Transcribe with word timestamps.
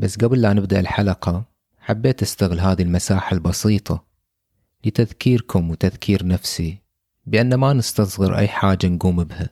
بس 0.00 0.16
قبل 0.16 0.40
لا 0.42 0.52
نبدأ 0.52 0.80
الحلقة 0.80 1.44
حبيت 1.78 2.22
أستغل 2.22 2.60
هذه 2.60 2.82
المساحة 2.82 3.34
البسيطة 3.34 4.04
لتذكيركم 4.84 5.70
وتذكير 5.70 6.26
نفسي 6.26 6.78
بأن 7.26 7.54
ما 7.54 7.72
نستصغر 7.72 8.38
أي 8.38 8.48
حاجة 8.48 8.86
نقوم 8.86 9.24
بها 9.24 9.50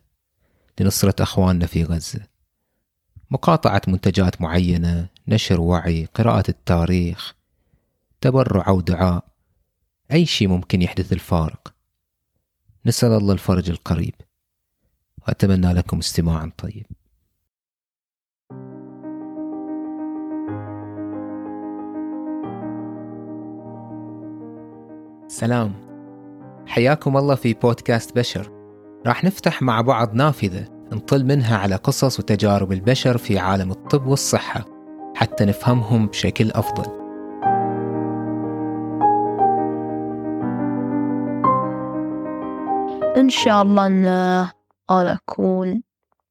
لنصرة 0.80 1.22
أخواننا 1.22 1.66
في 1.66 1.84
غزة. 1.84 2.20
مقاطعة 3.30 3.82
منتجات 3.88 4.40
معينة 4.40 5.08
نشر 5.28 5.60
وعي 5.60 6.04
قراءة 6.14 6.44
التاريخ 6.48 7.34
تبرع 8.20 8.68
أو 8.68 8.80
دعاء 8.80 9.24
أي 10.12 10.26
شيء 10.26 10.48
ممكن 10.48 10.82
يحدث 10.82 11.12
الفارق. 11.12 11.74
نسأل 12.86 13.12
الله 13.12 13.32
الفرج 13.32 13.70
القريب. 13.70 14.14
وأتمنى 15.18 15.72
لكم 15.72 15.98
استماعا 15.98 16.52
طيب. 16.58 16.86
سلام. 25.28 25.72
حياكم 26.66 27.16
الله 27.16 27.34
في 27.34 27.54
بودكاست 27.54 28.16
بشر. 28.18 28.52
راح 29.06 29.24
نفتح 29.24 29.62
مع 29.62 29.80
بعض 29.80 30.14
نافذة 30.14 30.64
نطل 30.92 31.24
منها 31.24 31.58
على 31.58 31.74
قصص 31.74 32.20
وتجارب 32.20 32.72
البشر 32.72 33.18
في 33.18 33.38
عالم 33.38 33.70
الطب 33.70 34.06
والصحة 34.06 34.64
حتى 35.14 35.44
نفهمهم 35.44 36.06
بشكل 36.06 36.50
أفضل. 36.50 36.98
إن 43.16 43.28
شاء 43.28 43.62
الله 43.62 43.86
أنا 44.90 45.12
أكون 45.12 45.82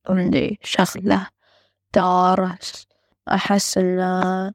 عندي 0.09 0.59
شغلة 0.63 1.27
دارس 1.93 2.87
أحس 3.29 3.77
إن 3.77 4.53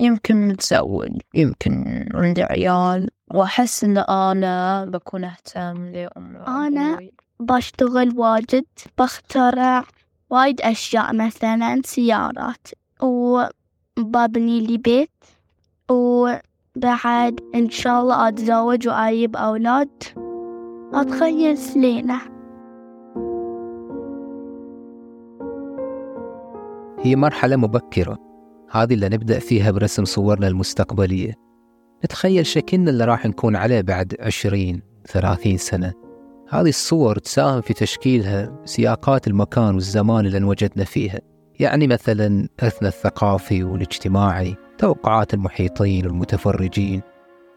يمكن 0.00 0.48
متزوج 0.48 1.20
يمكن 1.34 2.04
عندي 2.14 2.42
عيال 2.42 3.10
وأحس 3.34 3.84
إن 3.84 3.98
أنا 3.98 4.84
بكون 4.84 5.24
أهتم 5.24 5.84
لأمي 5.86 6.38
أنا 6.38 6.90
وأبوي. 6.90 7.12
بشتغل 7.40 8.18
واجد 8.18 8.64
بخترع 8.98 9.84
وايد 10.30 10.60
أشياء 10.60 11.14
مثلا 11.14 11.82
سيارات 11.84 12.68
وببني 13.02 14.60
لي 14.60 14.78
بيت 14.78 15.24
وبعد 15.90 17.40
إن 17.54 17.70
شاء 17.70 18.02
الله 18.02 18.28
أتزوج 18.28 18.88
وأجيب 18.88 19.36
أولاد. 19.36 20.02
أتخيل 20.94 21.58
سليلة 21.58 22.20
هي 27.00 27.16
مرحلة 27.16 27.56
مبكرة. 27.56 28.33
هذه 28.74 28.94
اللي 28.94 29.08
نبدأ 29.08 29.38
فيها 29.38 29.70
برسم 29.70 30.04
صورنا 30.04 30.48
المستقبلية. 30.48 31.34
نتخيل 32.04 32.46
شكلنا 32.46 32.90
اللي 32.90 33.04
راح 33.04 33.26
نكون 33.26 33.56
عليه 33.56 33.80
بعد 33.80 34.16
عشرين 34.20 34.82
ثلاثين 35.06 35.56
سنة. 35.56 35.92
هذه 36.48 36.68
الصور 36.68 37.18
تساهم 37.18 37.60
في 37.60 37.74
تشكيلها 37.74 38.62
سياقات 38.64 39.26
المكان 39.26 39.74
والزمان 39.74 40.26
اللي 40.26 40.38
انوجدنا 40.38 40.84
فيها. 40.84 41.20
يعني 41.60 41.86
مثلا 41.86 42.48
إرثنا 42.62 42.88
الثقافي 42.88 43.64
والاجتماعي 43.64 44.56
توقعات 44.78 45.34
المحيطين 45.34 46.06
والمتفرجين 46.06 47.02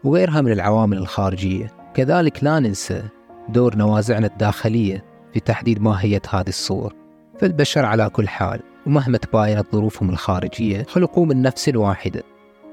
وغيرها 0.04 0.40
من 0.40 0.52
العوامل 0.52 0.98
الخارجية. 0.98 1.66
كذلك 1.94 2.44
لا 2.44 2.60
ننسى 2.60 3.02
دور 3.48 3.76
نوازعنا 3.76 4.26
الداخلية 4.26 5.04
في 5.32 5.40
تحديد 5.40 5.82
ماهية 5.82 6.22
هذه 6.30 6.48
الصور. 6.48 6.97
فالبشر 7.40 7.84
على 7.84 8.10
كل 8.10 8.28
حال 8.28 8.60
ومهما 8.86 9.18
تباينت 9.18 9.66
ظروفهم 9.72 10.10
الخارجية 10.10 10.82
خلقوا 10.82 11.26
من 11.26 11.42
نفس 11.42 11.68
واحدة 11.74 12.22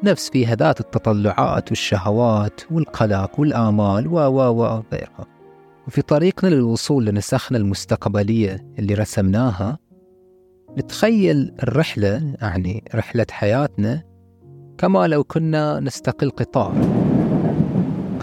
نفس 0.04 0.30
فيها 0.30 0.56
ذات 0.56 0.80
التطلعات 0.80 1.70
والشهوات 1.70 2.62
والقلق 2.72 3.40
والآمال 3.40 4.08
و 4.08 4.14
و 4.14 4.64
و 4.64 4.84
غيرها. 4.94 5.26
وفي 5.88 6.02
طريقنا 6.02 6.50
للوصول 6.50 7.06
لنسخنا 7.06 7.58
المستقبلية 7.58 8.66
اللي 8.80 8.94
رسمناها 8.94 9.78
نتخيل 10.78 11.54
الرحلة 11.64 12.36
يعني 12.42 12.84
رحلة 12.96 13.26
حياتنا 13.32 14.04
كما 14.78 15.08
لو 15.08 15.24
كنا 15.24 15.80
نستقل 15.80 16.30
قطار. 16.30 16.74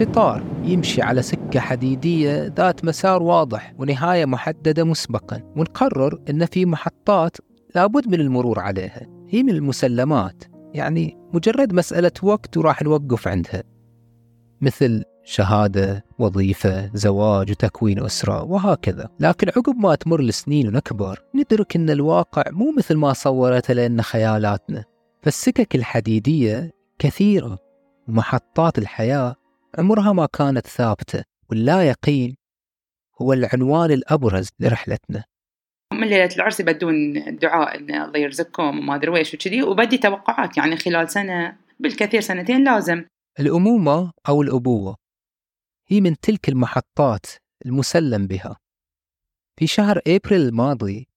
قطار 0.04 0.42
يمشي 0.64 1.02
على 1.02 1.22
سكة 1.22 1.60
حديدية 1.60 2.52
ذات 2.56 2.84
مسار 2.84 3.22
واضح 3.22 3.74
ونهاية 3.78 4.24
محددة 4.24 4.84
مسبقا 4.84 5.52
ونقرر 5.56 6.18
أن 6.30 6.46
في 6.46 6.66
محطات 6.66 7.36
لابد 7.74 8.08
من 8.08 8.20
المرور 8.20 8.60
عليها. 8.60 9.06
هي 9.28 9.42
من 9.42 9.50
المسلمات 9.50 10.44
يعني 10.74 11.18
مجرد 11.32 11.72
مسألة 11.72 12.10
وقت 12.22 12.56
وراح 12.56 12.82
نوقف 12.82 13.28
عندها. 13.28 13.62
مثل 14.60 15.04
شهادة 15.24 16.04
وظيفة 16.18 16.90
زواج 16.94 17.50
وتكوين 17.50 18.04
أسرة 18.04 18.42
وهكذا. 18.42 19.08
لكن 19.20 19.48
عقب 19.48 19.76
ما 19.76 19.94
تمر 19.94 20.20
السنين 20.20 20.68
ونكبر 20.68 21.22
ندرك 21.34 21.76
أن 21.76 21.90
الواقع 21.90 22.44
مو 22.50 22.74
مثل 22.78 22.96
ما 22.96 23.12
صورته 23.12 23.74
لنا 23.74 24.02
خيالاتنا. 24.02 24.84
فالسكك 25.22 25.74
الحديدية 25.74 26.70
كثيرة 26.98 27.58
ومحطات 28.08 28.78
الحياة 28.78 29.41
عمرها 29.78 30.12
ما 30.12 30.26
كانت 30.26 30.66
ثابتة 30.66 31.24
واللا 31.50 31.88
يقين 31.88 32.36
هو 33.22 33.32
العنوان 33.32 33.90
الأبرز 33.90 34.48
لرحلتنا. 34.60 35.24
من 35.92 36.08
ليلة 36.08 36.36
العرس 36.36 36.60
يبدون 36.60 37.12
دعاء 37.36 37.78
إن 37.78 37.94
الله 37.94 38.18
يرزقكم 38.18 38.78
وما 38.78 38.94
أدري 38.94 39.10
ويش 39.10 39.34
وكذي 39.34 39.62
وبدي 39.62 39.98
توقعات 39.98 40.56
يعني 40.56 40.76
خلال 40.76 41.10
سنة 41.10 41.58
بالكثير 41.80 42.20
سنتين 42.20 42.64
لازم. 42.64 43.04
الأمومة 43.40 44.12
أو 44.28 44.42
الأبوة 44.42 44.96
هي 45.88 46.00
من 46.00 46.20
تلك 46.20 46.48
المحطات 46.48 47.26
المسلم 47.66 48.26
بها. 48.26 48.56
في 49.58 49.66
شهر 49.66 50.00
أبريل 50.06 50.40
الماضي 50.40 51.08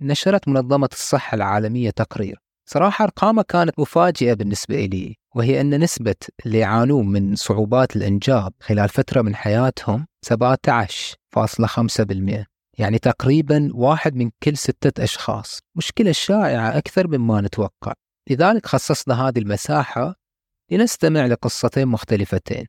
نشرت 0.00 0.48
منظمة 0.48 0.88
الصحة 0.92 1.34
العالمية 1.34 1.90
تقرير 1.90 2.38
صراحة 2.72 3.04
أرقامها 3.04 3.42
كانت 3.42 3.78
مفاجئة 3.78 4.34
بالنسبة 4.34 4.84
لي 4.84 5.16
وهي 5.34 5.60
أن 5.60 5.80
نسبة 5.80 6.14
اللي 6.46 6.58
يعانون 6.58 7.08
من 7.08 7.36
صعوبات 7.36 7.96
الإنجاب 7.96 8.52
خلال 8.60 8.88
فترة 8.88 9.22
من 9.22 9.34
حياتهم 9.34 10.06
17.5% 10.26 12.44
يعني 12.78 12.98
تقريبا 12.98 13.70
واحد 13.74 14.14
من 14.14 14.30
كل 14.42 14.56
ستة 14.56 15.04
أشخاص. 15.04 15.58
مشكلة 15.76 16.12
شائعة 16.12 16.78
أكثر 16.78 17.08
مما 17.08 17.40
نتوقع. 17.40 17.92
لذلك 18.30 18.66
خصصنا 18.66 19.28
هذه 19.28 19.38
المساحة 19.38 20.14
لنستمع 20.70 21.26
لقصتين 21.26 21.88
مختلفتين. 21.88 22.66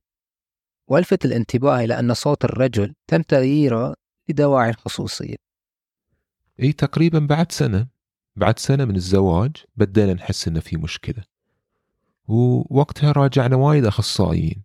وألفت 0.88 1.26
الانتباه 1.26 1.80
إلى 1.80 2.00
أن 2.00 2.14
صوت 2.14 2.46
الرجل 2.46 2.94
تم 3.08 3.22
تغييره 3.22 3.96
لدواعي 4.30 4.74
خصوصية. 4.74 5.36
إي 6.60 6.74
تقريبا 6.74 7.20
بعد 7.20 7.52
سنة. 7.52 8.01
بعد 8.36 8.60
سنة 8.60 8.86
من 8.86 8.96
الزواج 8.96 9.52
بدينا 9.76 10.14
نحس 10.14 10.48
إنه 10.48 10.60
في 10.60 10.78
مشكلة. 10.78 11.24
ووقتها 12.28 13.12
راجعنا 13.12 13.56
وايد 13.56 13.86
أخصائيين. 13.86 14.64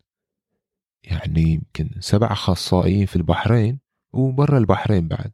يعني 1.04 1.42
يمكن 1.42 1.90
سبع 2.00 2.32
أخصائيين 2.32 3.06
في 3.06 3.16
البحرين 3.16 3.78
وبرا 4.12 4.58
البحرين 4.58 5.08
بعد. 5.08 5.30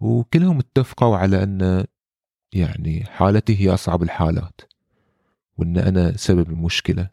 وكلهم 0.00 0.58
اتفقوا 0.58 1.16
على 1.16 1.42
إن 1.42 1.84
يعني 2.52 3.04
حالتي 3.04 3.60
هي 3.60 3.74
أصعب 3.74 4.02
الحالات 4.02 4.60
وإن 5.56 5.78
أنا 5.78 6.16
سبب 6.16 6.50
المشكلة. 6.50 7.10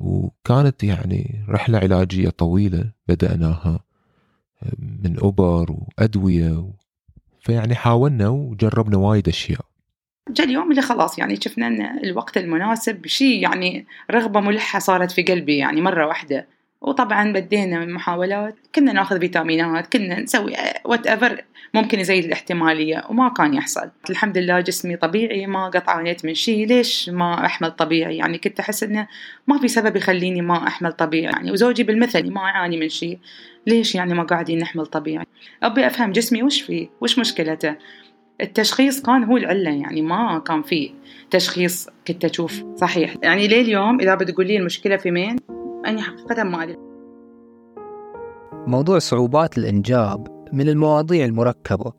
وكانت 0.00 0.84
يعني 0.84 1.44
رحلة 1.48 1.78
علاجية 1.78 2.28
طويلة 2.28 2.92
بدأناها 3.08 3.80
من 4.78 5.16
أبر 5.18 5.72
وأدوية 5.72 6.72
فيعني 7.46 7.74
حاولنا 7.74 8.28
وجربنا 8.28 8.96
وايد 8.96 9.28
أشياء. 9.28 9.60
جاء 10.30 10.46
اليوم 10.46 10.70
اللي 10.70 10.82
خلاص 10.82 11.18
يعني 11.18 11.36
شفنا 11.36 11.98
الوقت 12.04 12.36
المناسب 12.36 13.06
شيء 13.06 13.42
يعني 13.42 13.86
رغبة 14.10 14.40
ملحة 14.40 14.78
صارت 14.78 15.10
في 15.10 15.22
قلبي 15.22 15.56
يعني 15.56 15.80
مرة 15.80 16.06
واحدة. 16.06 16.46
وطبعا 16.80 17.32
بدينا 17.32 17.78
من 17.78 17.92
محاولات 17.92 18.54
كنا 18.74 18.92
ناخذ 18.92 19.20
فيتامينات 19.20 19.92
كنا 19.92 20.20
نسوي 20.20 20.52
whatever 20.84 21.44
ممكن 21.74 22.00
يزيد 22.00 22.24
الاحتمالية 22.24 23.04
وما 23.10 23.28
كان 23.28 23.54
يحصل. 23.54 23.90
الحمد 24.10 24.38
لله 24.38 24.60
جسمي 24.60 24.96
طبيعي 24.96 25.46
ما 25.46 25.68
قد 25.68 25.82
عانيت 25.86 26.24
من 26.24 26.34
شيء 26.34 26.66
ليش 26.66 27.08
ما 27.08 27.46
أحمل 27.46 27.70
طبيعي؟ 27.70 28.16
يعني 28.16 28.38
كنت 28.38 28.60
أحس 28.60 28.82
إنه 28.82 29.08
ما 29.46 29.58
في 29.58 29.68
سبب 29.68 29.96
يخليني 29.96 30.42
ما 30.42 30.66
أحمل 30.66 30.92
طبيعي. 30.92 31.32
يعني 31.32 31.52
وزوجي 31.52 31.82
بالمثل 31.82 32.30
ما 32.30 32.40
يعاني 32.40 32.76
من 32.76 32.88
شيء 32.88 33.18
ليش 33.66 33.94
يعني 33.94 34.14
ما 34.14 34.22
قاعدين 34.22 34.58
نحمل 34.58 34.86
طبيعي؟ 34.86 35.26
أبي 35.62 35.86
أفهم 35.86 36.12
جسمي 36.12 36.42
وش 36.42 36.60
فيه؟ 36.60 36.88
وش 37.00 37.18
مشكلته؟ 37.18 37.74
التشخيص 38.40 39.02
كان 39.02 39.24
هو 39.24 39.36
العلة 39.36 39.70
يعني 39.70 40.02
ما 40.02 40.38
كان 40.38 40.62
في 40.62 40.90
تشخيص 41.30 41.88
كنت 42.08 42.24
أشوف 42.24 42.64
صحيح. 42.76 43.14
يعني 43.22 43.48
ليه 43.48 43.60
اليوم 43.60 44.00
إذا 44.00 44.14
بتقول 44.14 44.46
لي 44.46 44.56
المشكلة 44.56 44.96
في 44.96 45.10
مين؟ 45.10 45.36
أنا 45.86 46.02
حقيقة 46.02 46.42
ما 46.42 46.62
أدري. 46.62 46.78
موضوع 48.66 48.98
صعوبات 48.98 49.58
الإنجاب 49.58 50.48
من 50.52 50.68
المواضيع 50.68 51.24
المركبة 51.24 51.92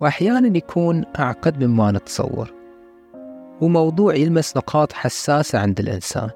وأحيانا 0.00 0.56
يكون 0.56 1.04
أعقد 1.18 1.64
مما 1.64 1.92
نتصور. 1.92 2.54
وموضوع 3.60 4.14
يلمس 4.14 4.56
نقاط 4.56 4.92
حساسة 4.92 5.58
عند 5.58 5.80
الإنسان 5.80 6.30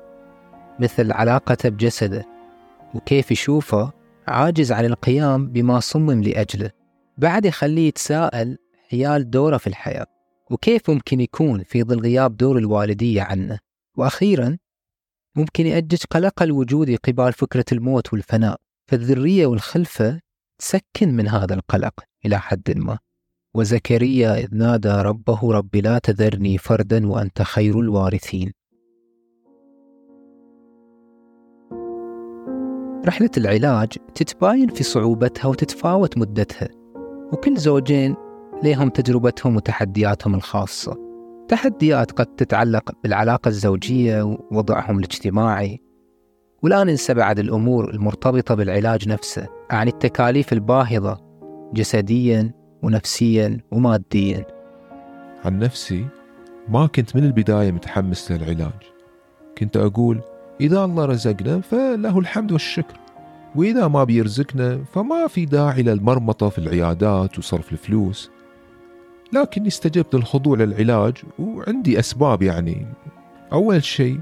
مثل 0.78 1.12
علاقته 1.12 1.68
بجسده 1.68 2.24
وكيف 2.94 3.30
يشوفه 3.30 3.92
عاجز 4.28 4.72
عن 4.72 4.84
القيام 4.84 5.48
بما 5.48 5.80
صمم 5.80 6.22
لأجله. 6.22 6.70
بعد 7.18 7.44
يخليه 7.44 7.88
يتساءل 7.88 8.58
حيال 8.90 9.30
دوره 9.30 9.56
في 9.56 9.66
الحياة 9.66 10.06
وكيف 10.50 10.90
ممكن 10.90 11.20
يكون 11.20 11.62
في 11.62 11.82
ظل 11.82 12.00
غياب 12.00 12.36
دور 12.36 12.58
الوالدية 12.58 13.22
عنه. 13.22 13.58
وأخيرا 13.96 14.56
ممكن 15.36 15.66
يأجج 15.66 16.02
قلق 16.10 16.42
الوجود 16.42 16.96
قبال 16.96 17.32
فكرة 17.32 17.64
الموت 17.72 18.12
والفناء 18.12 18.56
فالذرية 18.90 19.46
والخلفة 19.46 20.20
تسكن 20.58 21.08
من 21.08 21.28
هذا 21.28 21.54
القلق 21.54 21.94
إلى 22.26 22.38
حد 22.38 22.76
ما. 22.76 22.98
وزكريا 23.54 24.38
إذ 24.38 24.54
نادى 24.54 24.88
ربه 24.88 25.52
رب 25.52 25.76
لا 25.76 25.98
تذرني 25.98 26.58
فردا 26.58 27.06
وأنت 27.06 27.42
خير 27.42 27.80
الوارثين. 27.80 28.52
رحلة 33.06 33.30
العلاج 33.36 33.88
تتباين 34.14 34.68
في 34.68 34.84
صعوبتها 34.84 35.48
وتتفاوت 35.48 36.18
مدتها 36.18 36.68
وكل 37.32 37.56
زوجين 37.56 38.16
لهم 38.64 38.88
تجربتهم 38.88 39.56
وتحدياتهم 39.56 40.34
الخاصة. 40.34 41.11
تحديات 41.48 42.12
قد 42.12 42.26
تتعلق 42.26 42.90
بالعلاقة 43.02 43.48
الزوجية 43.48 44.22
ووضعهم 44.22 44.98
الاجتماعي. 44.98 45.80
ولا 46.62 46.84
ننسى 46.84 47.14
بعد 47.14 47.38
الأمور 47.38 47.90
المرتبطة 47.90 48.54
بالعلاج 48.54 49.08
نفسه 49.08 49.48
عن 49.70 49.88
التكاليف 49.88 50.52
الباهظة 50.52 51.20
جسديا 51.74 52.52
ونفسيا 52.82 53.58
وماديا. 53.70 54.46
عن 55.44 55.58
نفسي 55.58 56.06
ما 56.68 56.86
كنت 56.86 57.16
من 57.16 57.24
البداية 57.24 57.72
متحمس 57.72 58.32
للعلاج. 58.32 58.72
كنت 59.58 59.76
أقول 59.76 60.20
إذا 60.60 60.84
الله 60.84 61.04
رزقنا 61.04 61.60
فله 61.60 62.18
الحمد 62.18 62.52
والشكر. 62.52 62.96
وإذا 63.54 63.88
ما 63.88 64.04
بيرزقنا 64.04 64.84
فما 64.92 65.26
في 65.26 65.44
داعي 65.44 65.82
للمرمطة 65.82 66.48
في 66.48 66.58
العيادات 66.58 67.38
وصرف 67.38 67.72
الفلوس. 67.72 68.30
لكني 69.32 69.68
استجبت 69.68 70.14
للخضوع 70.14 70.56
للعلاج 70.56 71.16
وعندي 71.38 71.98
أسباب 71.98 72.42
يعني. 72.42 72.86
أول 73.52 73.84
شيء 73.84 74.20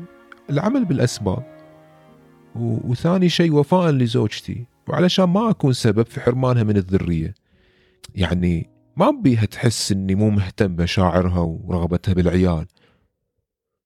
العمل 0.51 0.85
بالأسباب. 0.85 1.61
وثاني 2.55 3.29
شيء 3.29 3.53
وفاء 3.53 3.91
لزوجتي. 3.91 4.67
وعلشان 4.89 5.25
ما 5.25 5.51
أكون 5.51 5.73
سبب 5.73 6.07
في 6.07 6.21
حرمانها 6.21 6.63
من 6.63 6.77
الذرية. 6.77 7.35
يعني 8.15 8.71
ما 8.97 9.11
بيها 9.11 9.45
تحس 9.45 9.93
إني 9.93 10.15
مو 10.15 10.31
مهتم 10.31 10.77
بمشاعرها 10.77 11.41
ورغبتها 11.41 12.15
بالعيال. 12.15 12.67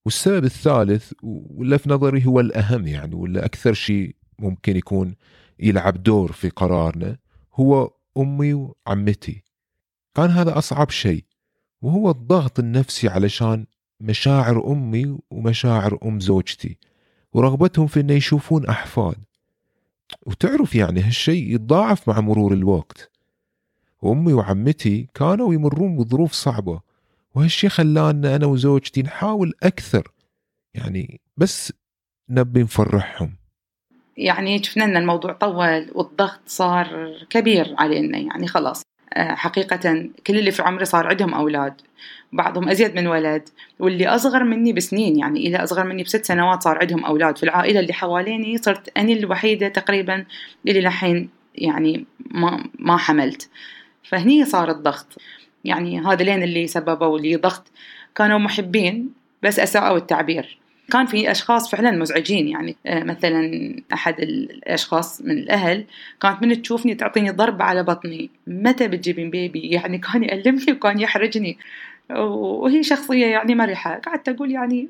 والسبب 0.04 0.44
الثالث 0.44 1.12
ولا 1.22 1.76
في 1.76 1.90
نظري 1.90 2.26
هو 2.26 2.40
الأهم 2.40 2.86
يعني 2.86 3.14
ولا 3.14 3.44
أكثر 3.44 3.72
شيء 3.72 4.16
ممكن 4.38 4.76
يكون 4.76 5.14
يلعب 5.60 6.02
دور 6.02 6.32
في 6.32 6.48
قرارنا 6.48 7.16
هو 7.54 7.90
أمي 8.18 8.54
وعمتي. 8.54 9.43
كان 10.14 10.30
هذا 10.30 10.58
أصعب 10.58 10.90
شيء 10.90 11.24
وهو 11.82 12.10
الضغط 12.10 12.58
النفسي 12.58 13.08
علشان 13.08 13.66
مشاعر 14.00 14.72
أمي 14.72 15.18
ومشاعر 15.30 15.98
أم 16.04 16.20
زوجتي 16.20 16.78
ورغبتهم 17.32 17.86
في 17.86 18.00
أن 18.00 18.10
يشوفون 18.10 18.66
أحفاد. 18.66 19.16
وتعرف 20.26 20.74
يعني 20.74 21.00
هالشيء 21.00 21.54
يتضاعف 21.54 22.08
مع 22.08 22.20
مرور 22.20 22.52
الوقت. 22.52 23.10
وأمي 24.02 24.32
وعمتي 24.32 25.08
كانوا 25.14 25.54
يمرون 25.54 25.96
بظروف 25.96 26.32
صعبة 26.32 26.80
وهالشي 27.34 27.68
خلانا 27.68 28.36
أنا 28.36 28.46
وزوجتي 28.46 29.02
نحاول 29.02 29.52
أكثر 29.62 30.12
يعني 30.74 31.20
بس 31.36 31.72
نبي 32.28 32.62
نفرحهم. 32.62 33.36
يعني 34.16 34.62
شفنا 34.62 34.84
إن 34.84 34.96
الموضوع 34.96 35.32
طول 35.32 35.90
والضغط 35.94 36.40
صار 36.46 37.18
كبير 37.30 37.74
علينا 37.78 38.18
يعني 38.18 38.46
خلاص. 38.46 38.82
حقيقة 39.16 40.08
كل 40.26 40.38
اللي 40.38 40.50
في 40.50 40.62
عمري 40.62 40.84
صار 40.84 41.06
عندهم 41.06 41.34
أولاد. 41.34 41.74
بعضهم 42.32 42.68
أزيد 42.68 42.94
من 42.94 43.06
ولد. 43.06 43.48
واللي 43.78 44.08
أصغر 44.08 44.44
مني 44.44 44.72
بسنين 44.72 45.18
يعني 45.18 45.46
إلى 45.46 45.56
أصغر 45.56 45.84
مني 45.84 46.02
بست 46.02 46.24
سنوات 46.24 46.62
صار 46.62 46.78
عندهم 46.78 47.04
أولاد. 47.04 47.36
في 47.38 47.42
العائلة 47.42 47.80
اللي 47.80 47.92
حواليني 47.92 48.58
صرت 48.58 48.98
أنا 48.98 49.12
الوحيدة 49.12 49.68
تقريبا 49.68 50.24
اللي 50.68 50.80
لحين 50.80 51.28
يعني 51.54 52.04
ما 52.30 52.64
ما 52.78 52.96
حملت. 52.96 53.48
فهني 54.04 54.44
صار 54.44 54.70
الضغط 54.70 55.06
يعني 55.64 56.00
هذا 56.00 56.24
لين 56.24 56.42
اللي 56.42 56.66
سببوا 56.66 57.18
لي 57.18 57.36
ضغط. 57.36 57.66
كانوا 58.14 58.38
محبين 58.38 59.10
بس 59.42 59.58
أساءوا 59.58 59.96
التعبير. 59.96 60.58
كان 60.92 61.06
في 61.06 61.30
أشخاص 61.30 61.70
فعلا 61.70 61.90
مزعجين 61.90 62.48
يعني 62.48 62.76
آه، 62.86 63.04
مثلا 63.04 63.74
أحد 63.92 64.20
الأشخاص 64.20 65.20
من 65.22 65.30
الأهل 65.30 65.84
كانت 66.20 66.42
من 66.42 66.62
تشوفني 66.62 66.94
تعطيني 66.94 67.30
ضربه 67.30 67.64
على 67.64 67.82
بطني. 67.82 68.30
متى 68.46 68.88
بتجيبين 68.88 69.30
بيبي؟ 69.30 69.60
يعني 69.60 69.98
كان 69.98 70.24
يألمني 70.24 70.72
وكان 70.72 71.00
يحرجني. 71.00 71.58
وهي 72.10 72.82
شخصية 72.82 73.26
يعني 73.26 73.54
مرحة. 73.54 73.98
قعدت 73.98 74.28
أقول 74.28 74.50
يعني 74.50 74.88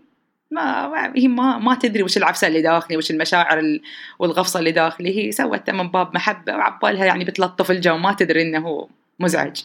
ما 0.50 1.12
هي 1.16 1.28
ما 1.28 1.58
ما 1.58 1.74
تدري 1.74 2.02
وش 2.02 2.16
العفسة 2.16 2.46
اللي 2.46 2.62
داخلي 2.62 2.96
وش 2.96 3.10
المشاعر 3.10 3.80
والغفصة 4.18 4.58
اللي 4.58 4.72
داخلي. 4.72 5.18
هي 5.18 5.32
سوتها 5.32 5.72
من 5.72 5.88
باب 5.88 6.14
محبة 6.14 6.56
وعبالها 6.56 7.04
يعني 7.04 7.24
بتلطف 7.24 7.70
الجو 7.70 7.96
ما 7.96 8.12
تدري 8.12 8.42
إنه 8.42 8.88
مزعج. 9.20 9.60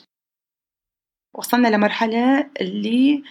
وصلنا 1.35 1.67
لمرحلة 1.67 2.49
اللي 2.61 3.23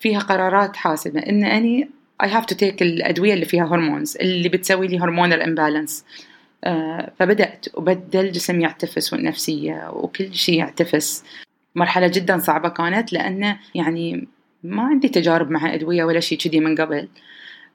فيها 0.00 0.18
قرارات 0.20 0.76
حاسمة. 0.76 1.20
إن 1.20 1.44
أني 1.44 1.90
I 2.22 2.26
have 2.26 2.46
to 2.46 2.54
take 2.54 2.82
الأدوية 2.82 3.34
اللي 3.34 3.44
فيها 3.44 3.64
هرمونز 3.64 4.16
اللي 4.16 4.48
بتسوي 4.48 4.86
لي 4.86 4.98
هرمونال 4.98 5.42
امبالانس 5.42 6.04
آه 6.64 7.12
فبدأت 7.18 7.66
وبدأ 7.74 8.20
الجسم 8.20 8.60
يعتفس 8.60 9.12
والنفسية 9.12 9.90
وكل 9.92 10.34
شيء 10.34 10.58
يعتفس. 10.58 11.24
مرحلة 11.74 12.06
جدا 12.06 12.38
صعبة 12.38 12.68
كانت 12.68 13.12
لأن 13.12 13.56
يعني 13.74 14.28
ما 14.62 14.82
عندي 14.82 15.08
تجارب 15.08 15.50
مع 15.50 15.74
أدوية 15.74 16.04
ولا 16.04 16.20
شيء 16.20 16.38
كذي 16.38 16.60
من 16.60 16.76
قبل. 16.76 17.08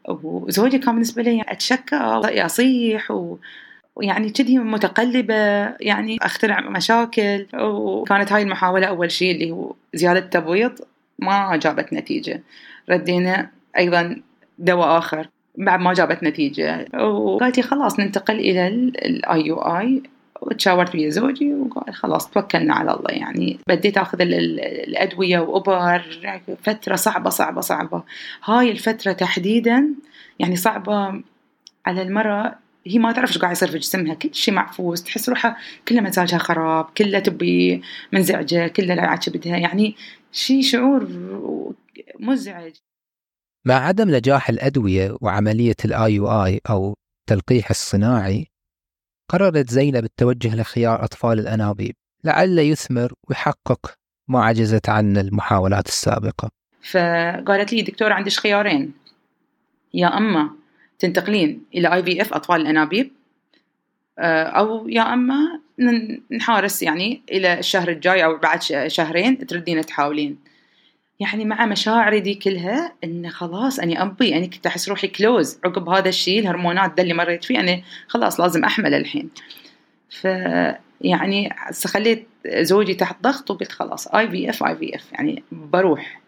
وزوجي 0.10 0.78
كان 0.78 0.94
بالنسبة 0.94 1.22
لي 1.22 1.44
أتشكى 1.48 1.96
أصيح 1.96 3.12
و... 3.12 3.38
ويعني 3.96 4.30
كذي 4.30 4.58
متقلبة 4.58 5.36
يعني 5.80 6.18
أخترع 6.22 6.60
مشاكل. 6.60 7.46
وكانت 7.54 8.32
هاي 8.32 8.42
المحاولة 8.42 8.88
أول 8.88 9.12
شيء 9.12 9.32
اللي 9.32 9.52
هو 9.52 9.76
زيادة 9.94 10.20
تبويض 10.20 10.80
ما 11.20 11.56
جابت 11.56 11.94
نتيجة. 11.94 12.44
ردينا 12.90 13.50
أيضا 13.78 14.22
دواء 14.60 14.98
آخر 14.98 15.30
بعد 15.58 15.80
ما 15.80 15.94
جابت 15.94 16.24
نتيجة. 16.24 16.88
وقالت 17.04 17.58
لي 17.58 17.64
خلاص 17.64 18.00
ننتقل 18.00 18.40
إلى 18.40 18.68
ال 18.68 19.46
IUI 19.46 20.04
وتشاورت 20.42 20.96
ويا 20.96 21.10
زوجي 21.10 21.54
وقال 21.54 21.94
خلاص 21.94 22.30
توكلنا 22.30 22.74
على 22.74 22.92
الله 22.92 23.12
يعني. 23.12 23.60
بديت 23.68 23.98
آخذ 23.98 24.22
الأدوية 24.22 25.40
وابر 25.40 26.02
فترة 26.64 26.96
صعبة 26.96 27.30
صعبة 27.30 27.62
صعبة. 27.62 28.04
هاي 28.44 28.72
الفترة 28.72 29.12
تحديدا 29.12 29.94
يعني 30.40 30.56
صعبة 30.56 31.22
على 31.86 32.02
المرأة. 32.02 32.56
هي 32.88 33.00
ما 33.00 33.12
تعرف 33.12 33.30
إيش 33.30 33.38
قاعد 33.38 33.52
يصير 33.52 33.72
في 33.72 33.78
جسمها. 33.78 34.14
كل 34.14 34.30
شيء 34.34 34.54
معفوس 34.54 35.04
تحس 35.04 35.30
روحها 35.30 35.58
كلها 35.88 36.02
مزاجها 36.02 36.38
خراب 36.38 36.86
كلها 36.98 37.20
تبي 37.20 37.82
منزعجة 38.14 38.68
كلها 38.68 38.96
لا 38.96 39.20
بدها 39.28 39.58
يعني 39.58 39.96
شيء 40.32 40.62
شعور 40.62 41.08
مزعج. 42.20 42.74
مع 43.66 43.76
عدم 43.76 44.10
نجاح 44.16 44.50
الأدوية 44.50 45.18
وعملية 45.22 45.76
الآي 45.86 46.14
يو 46.14 46.28
آي 46.28 46.62
أو 46.70 46.96
التلقيح 47.22 47.70
الصناعي 47.70 48.48
قررت 49.30 49.70
زينب 49.70 50.04
التوجه 50.04 50.56
لخيار 50.56 51.04
أطفال 51.04 51.40
الأنابيب 51.40 51.96
لعل 52.24 52.60
يثمر 52.60 53.14
ويحقق 53.30 53.94
ما 54.28 54.44
عجزت 54.46 54.90
عنه 54.90 55.22
المحاولات 55.22 55.88
السابقة. 55.88 56.50
فقالت 56.92 57.74
لي 57.74 57.82
دكتور 57.82 58.14
عندش 58.14 58.40
خيارين. 58.40 58.94
يا 59.94 60.18
أما 60.18 60.50
تنتقلين 61.00 61.64
إلى 61.76 61.94
IVF 61.94 62.34
أطفال 62.34 62.62
الأنابيب 62.62 63.12
آه، 64.20 64.44
أو 64.44 64.88
يا 64.88 65.14
أما 65.14 65.60
نحارس 66.32 66.84
يعني 66.84 67.22
إلى 67.32 67.60
الشهر 67.60 67.90
الجاي 67.90 68.26
أو 68.26 68.38
بعد 68.38 68.62
شهرين 68.88 69.48
تردين 69.48 69.86
تحاولين. 69.86 70.38
يعني 71.20 71.46
مع 71.46 71.66
مشاعري 71.66 72.20
دي 72.20 72.36
كلها 72.36 72.94
انه 73.04 73.30
خلاص 73.30 73.80
أني 73.80 74.02
أبي 74.02 74.36
أني 74.38 74.48
كنت 74.48 74.66
أحس 74.66 74.90
روحي 74.90 75.08
close 75.08 75.60
عقب 75.66 75.90
هذا 75.90 76.10
الشيء 76.10 76.40
الهرمونات 76.40 76.94
ده 76.98 77.04
اللي 77.04 77.14
مريت 77.14 77.44
فيه 77.44 77.60
أنا 77.60 77.82
خلاص 78.08 78.40
لازم 78.40 78.64
أحمل 78.66 78.94
الحين. 78.94 79.30
ف 80.10 80.26
يعني 81.02 81.56
خليت 81.88 82.28
زوجي 82.48 82.94
تحت 82.94 83.24
ضغط 83.24 83.52
وقلت 83.52 83.72
خلاص 83.72 84.08
اي 84.08 84.30
في 84.30 84.50
اف 84.50 84.64
اي 84.64 84.76
في 84.76 84.96
اف 84.96 85.12
يعني 85.14 85.44
بروح. 85.52 86.20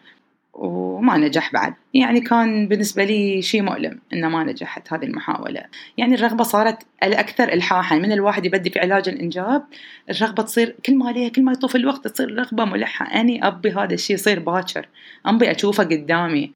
وما 0.54 1.16
نجح 1.16 1.52
بعد. 1.52 1.74
يعني 1.94 2.20
كان 2.20 2.68
بالنسبة 2.68 3.04
لي 3.04 3.42
شيء 3.42 3.62
مؤلم 3.62 4.00
إنه 4.12 4.28
ما 4.28 4.44
نجحت 4.44 4.92
هذه 4.92 5.04
المحاولة. 5.04 5.62
يعني 5.98 6.14
الرغبة 6.14 6.44
صارت 6.44 6.86
الأكثر 7.02 7.52
إلحاحا. 7.52 7.98
من 7.98 8.12
الواحد 8.12 8.44
يبدي 8.46 8.70
في 8.70 8.78
علاج 8.78 9.08
الإنجاب 9.08 9.64
الرغبة 10.10 10.42
تصير 10.42 10.76
كل 10.86 10.98
ما 10.98 11.08
عليها 11.08 11.28
كل 11.28 11.42
ما 11.42 11.52
يطوف 11.52 11.76
الوقت 11.76 12.08
تصير 12.08 12.34
رغبة 12.34 12.64
ملحة. 12.64 13.20
أني 13.20 13.46
أبي 13.46 13.72
هذا 13.72 13.94
الشيء 13.94 14.16
يصير 14.16 14.40
باكر. 14.40 14.88
أبي 15.26 15.50
أشوفه 15.50 15.84
قدامي. 15.84 16.52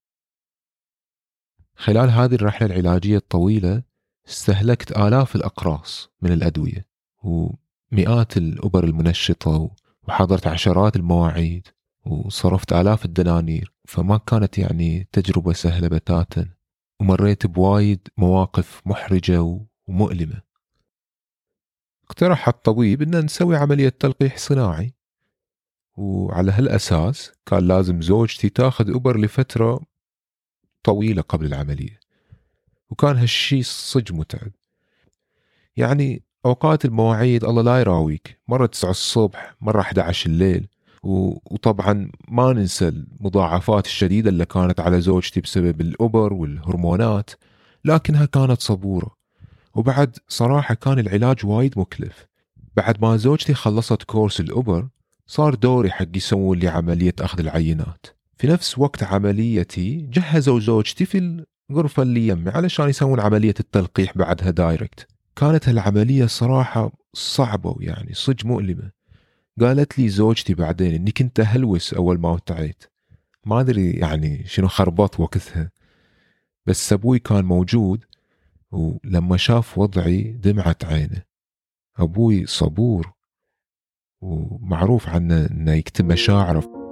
خلال 1.76 2.10
هذه 2.10 2.34
الرحلة 2.34 2.66
العلاجية 2.68 3.16
الطويلة 3.16 3.82
استهلكت 4.28 4.96
آلاف 4.98 5.36
الأقراص 5.36 6.10
من 6.22 6.32
الأدوية 6.32 6.86
ومئات 7.24 8.36
الأبر 8.36 8.84
المنشطة 8.84 9.70
وحضرت 10.08 10.46
عشرات 10.46 10.96
المواعيد 10.96 11.68
وصرفت 12.06 12.72
آلاف 12.72 13.04
الدنانير. 13.04 13.72
فما 13.86 14.18
كانت 14.18 14.58
يعني 14.58 15.08
تجربة 15.12 15.52
سهلة 15.52 15.88
بتاتا 15.88 16.48
ومريت 17.00 17.46
بوايد 17.46 18.08
مواقف 18.16 18.82
محرجة 18.86 19.60
ومؤلمة. 19.86 20.42
اقترح 22.04 22.48
الطبيب 22.48 23.02
ان 23.02 23.24
نسوي 23.24 23.56
عملية 23.56 23.88
تلقيح 23.88 24.36
صناعي. 24.38 24.94
وعلى 25.96 26.52
هالأساس 26.52 27.32
كان 27.46 27.68
لازم 27.68 28.02
زوجتي 28.02 28.48
تاخذ 28.48 28.94
أبر 28.94 29.20
لفترة 29.20 29.80
طويلة 30.82 31.22
قبل 31.22 31.46
العملية. 31.46 32.00
وكان 32.90 33.16
هالشي 33.16 33.62
صج 33.62 34.12
متعب. 34.12 34.52
يعني 35.76 36.22
أوقات 36.44 36.84
المواعيد 36.84 37.44
الله 37.44 37.62
لا 37.62 37.80
يراويك. 37.80 38.40
مرة 38.48 38.66
9 38.66 38.90
الصبح 38.90 39.54
مرة 39.60 39.80
11 39.80 40.30
الليل. 40.30 40.68
وطبعا 41.06 42.10
ما 42.28 42.52
ننسى 42.52 42.88
المضاعفات 42.88 43.86
الشديدة 43.86 44.30
اللي 44.30 44.44
كانت 44.44 44.80
على 44.80 45.00
زوجتي 45.00 45.40
بسبب 45.40 45.80
الأبر 45.80 46.32
والهرمونات 46.32 47.30
لكنها 47.84 48.24
كانت 48.24 48.60
صبورة. 48.60 49.16
وبعد 49.74 50.16
صراحة 50.28 50.74
كان 50.74 50.98
العلاج 50.98 51.46
وايد 51.46 51.78
مكلف. 51.78 52.26
بعد 52.76 53.02
ما 53.02 53.16
زوجتي 53.16 53.54
خلصت 53.54 54.02
كورس 54.02 54.40
الأبر 54.40 54.88
صار 55.26 55.54
دوري 55.54 55.90
حق 55.90 56.16
يسوون 56.16 56.58
لي 56.58 56.68
عملية 56.68 57.14
أخذ 57.20 57.40
العينات. 57.40 58.06
في 58.38 58.46
نفس 58.46 58.78
وقت 58.78 59.02
عمليتي 59.02 59.96
جهزوا 59.96 60.60
زوجتي 60.60 61.04
في 61.04 61.44
الغرفة 61.70 62.02
اللي 62.02 62.28
يمي 62.28 62.50
علشان 62.50 62.88
يسوون 62.88 63.20
عملية 63.20 63.54
التلقيح 63.60 64.18
بعدها 64.18 64.50
دايركت. 64.50 65.06
كانت 65.36 65.68
هالعملية 65.68 66.26
صراحة 66.26 66.92
صعبة 67.14 67.74
ويعني 67.76 68.14
صج 68.14 68.46
مؤلمة. 68.46 68.95
قالت 69.60 69.98
لي 69.98 70.08
زوجتي 70.08 70.54
بعدين 70.54 70.94
إني 70.94 71.10
كنت 71.10 71.40
أهلوس 71.40 71.94
أول 71.94 72.20
ما 72.20 72.30
وتعيت. 72.30 72.84
ما 73.44 73.60
أدري 73.60 73.90
يعني 73.90 74.44
شنو 74.46 74.68
خربط 74.68 75.20
وقتها. 75.20 75.70
بس 76.66 76.92
أبوي 76.92 77.18
كان 77.18 77.44
موجود 77.44 78.04
ولما 78.70 79.36
شاف 79.36 79.78
وضعي 79.78 80.22
دمعت 80.22 80.84
عينه. 80.84 81.22
أبوي 81.96 82.46
صبور 82.46 83.12
ومعروف 84.20 85.08
عنه 85.08 85.46
إنه 85.50 85.72
يكتب 85.72 86.04
مشاعره. 86.04 86.85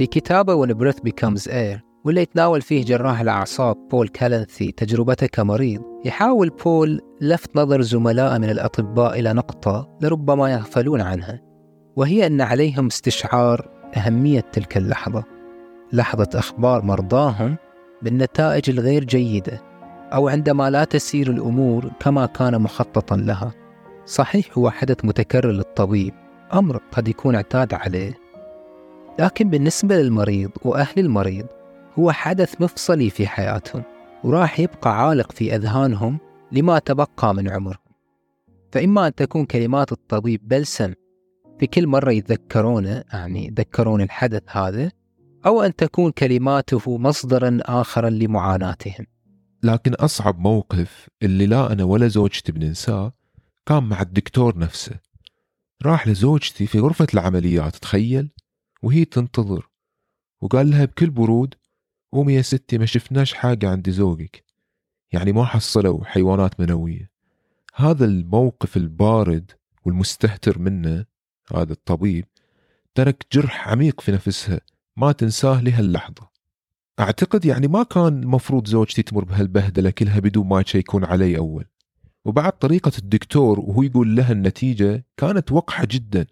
في 0.00 0.06
كتابة 0.06 0.66
When 0.66 0.70
Breath 0.70 1.00
Becomes 1.00 1.44
Air 1.48 1.80
واللي 2.04 2.22
يتناول 2.22 2.62
فيه 2.62 2.84
جراح 2.84 3.20
الأعصاب 3.20 3.76
بول 3.90 4.08
كالنثي 4.08 4.72
تجربته 4.72 5.26
كمريض 5.26 5.82
يحاول 6.04 6.50
بول 6.64 7.00
لفت 7.20 7.56
نظر 7.56 7.80
زملائه 7.80 8.38
من 8.38 8.50
الأطباء 8.50 9.20
إلى 9.20 9.32
نقطة 9.32 9.88
لربما 10.02 10.52
يغفلون 10.52 11.00
عنها 11.00 11.40
وهي 11.96 12.26
أن 12.26 12.40
عليهم 12.40 12.86
استشعار 12.86 13.68
أهمية 13.96 14.40
تلك 14.40 14.76
اللحظة. 14.76 15.24
لحظة 15.92 16.28
أخبار 16.34 16.82
مرضاهم 16.82 17.56
بالنتائج 18.02 18.70
الغير 18.70 19.04
جيدة 19.04 19.62
أو 20.12 20.28
عندما 20.28 20.70
لا 20.70 20.84
تسير 20.84 21.30
الأمور 21.30 21.90
كما 22.00 22.26
كان 22.26 22.62
مخططا 22.62 23.16
لها. 23.16 23.52
صحيح 24.06 24.58
هو 24.58 24.70
حدث 24.70 25.04
متكرر 25.04 25.50
للطبيب 25.50 26.14
أمر 26.54 26.80
قد 26.92 27.08
يكون 27.08 27.34
اعتاد 27.34 27.74
عليه. 27.74 28.29
لكن 29.20 29.50
بالنسبة 29.50 29.96
للمريض 29.96 30.50
وأهل 30.64 30.98
المريض 30.98 31.46
هو 31.98 32.12
حدث 32.12 32.60
مفصلي 32.60 33.10
في 33.10 33.26
حياتهم 33.26 33.82
وراح 34.24 34.60
يبقى 34.60 35.06
عالق 35.06 35.32
في 35.32 35.56
أذهانهم 35.56 36.18
لما 36.52 36.78
تبقى 36.78 37.34
من 37.34 37.48
عمرهم. 37.48 37.90
فإما 38.72 39.06
أن 39.06 39.14
تكون 39.14 39.44
كلمات 39.44 39.92
الطبيب 39.92 40.48
بلسم 40.48 40.94
في 41.58 41.66
كل 41.66 41.86
مرة 41.86 42.12
يتذكرونه 42.12 43.04
يعني 43.12 43.46
يتذكرون 43.46 44.00
الحدث 44.00 44.42
هذا 44.48 44.90
أو 45.46 45.62
أن 45.62 45.76
تكون 45.76 46.10
كلماته 46.10 46.98
مصدرا 46.98 47.58
آخرا 47.62 48.10
لمعاناتهم. 48.10 49.06
لكن 49.62 49.94
أصعب 49.94 50.38
موقف 50.38 51.08
اللي 51.22 51.46
لا 51.46 51.72
أنا 51.72 51.84
ولا 51.84 52.08
زوجتي 52.08 52.52
بننساه 52.52 53.12
كان 53.66 53.82
مع 53.82 54.02
الدكتور 54.02 54.58
نفسه. 54.58 54.96
راح 55.82 56.08
لزوجتي 56.08 56.66
في 56.66 56.78
غرفة 56.78 57.06
العمليات 57.14 57.76
تخيل؟ 57.76 58.30
وهي 58.82 59.04
تنتظر. 59.04 59.70
وقال 60.40 60.70
لها 60.70 60.84
بكل 60.84 61.10
برود 61.10 61.54
قومي 62.12 62.34
يا 62.34 62.42
ستي 62.42 62.78
ما 62.78 62.86
شفناش 62.86 63.32
حاجة 63.32 63.70
عند 63.70 63.90
زوجك. 63.90 64.44
يعني 65.12 65.32
ما 65.32 65.44
حصلوا 65.44 66.04
حيوانات 66.04 66.60
منوية. 66.60 67.10
هذا 67.74 68.04
الموقف 68.04 68.76
البارد 68.76 69.50
والمستهتر 69.84 70.58
منه 70.58 71.04
هذا 71.54 71.72
الطبيب 71.72 72.24
ترك 72.94 73.26
جرح 73.32 73.68
عميق 73.68 74.00
في 74.00 74.12
نفسها 74.12 74.60
ما 74.96 75.12
تنساه 75.12 75.62
لهاللحظة. 75.62 76.30
أعتقد 77.00 77.44
يعني 77.44 77.68
ما 77.68 77.82
كان 77.82 78.22
المفروض 78.22 78.66
زوجتي 78.66 79.02
تمر 79.02 79.24
بهالبهدلة 79.24 79.90
كلها 79.90 80.20
بدون 80.20 80.46
ما 80.46 80.64
يكون 80.74 81.04
علي 81.04 81.38
أول. 81.38 81.64
وبعد 82.24 82.52
طريقة 82.52 82.92
الدكتور 82.98 83.60
وهو 83.60 83.82
يقول 83.82 84.16
لها 84.16 84.32
النتيجة 84.32 85.04
كانت 85.16 85.52
وقحة 85.52 85.86
جدا 85.90 86.26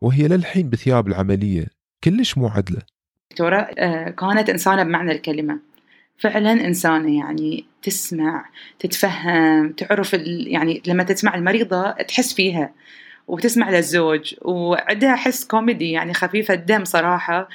وهي 0.00 0.28
للحين 0.28 0.70
بثياب 0.70 1.08
العملية. 1.08 1.79
كلش 2.04 2.38
مو 2.38 2.48
عدلة 2.48 2.82
دكتورة 3.30 3.56
آه، 3.56 4.10
كانت 4.10 4.50
إنسانة 4.50 4.82
بمعنى 4.82 5.12
الكلمة. 5.12 5.58
فعلا 6.18 6.52
إنسانة 6.52 7.18
يعني 7.18 7.64
تسمع 7.82 8.44
تتفهم 8.78 9.72
تعرف 9.72 10.12
يعني 10.46 10.82
لما 10.86 11.02
تسمع 11.02 11.34
المريضة 11.34 11.90
تحس 11.90 12.34
فيها 12.34 12.72
وتسمع 13.28 13.70
للزوج 13.70 14.34
وعندها 14.42 15.16
حس 15.16 15.44
كوميدي 15.44 15.90
يعني 15.90 16.14
خفيفة 16.14 16.54
الدم 16.54 16.84
صراحة. 16.84 17.48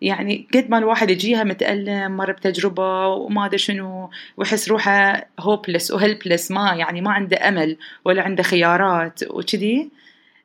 يعني 0.00 0.48
قد 0.54 0.70
ما 0.70 0.78
الواحد 0.78 1.10
يجيها 1.10 1.44
متألم 1.44 2.16
مر 2.16 2.32
بتجربة 2.32 3.06
وما 3.06 3.46
أدري 3.46 3.58
شنو 3.58 4.10
ويحس 4.36 4.68
روحه 4.68 5.26
hopeless 5.40 5.90
و 5.90 5.97
helpless 5.97 6.50
ما 6.50 6.74
يعني 6.74 7.00
ما 7.00 7.12
عنده 7.12 7.48
أمل 7.48 7.76
ولا 8.04 8.22
عنده 8.22 8.42
خيارات 8.42 9.22
وكذي. 9.30 9.90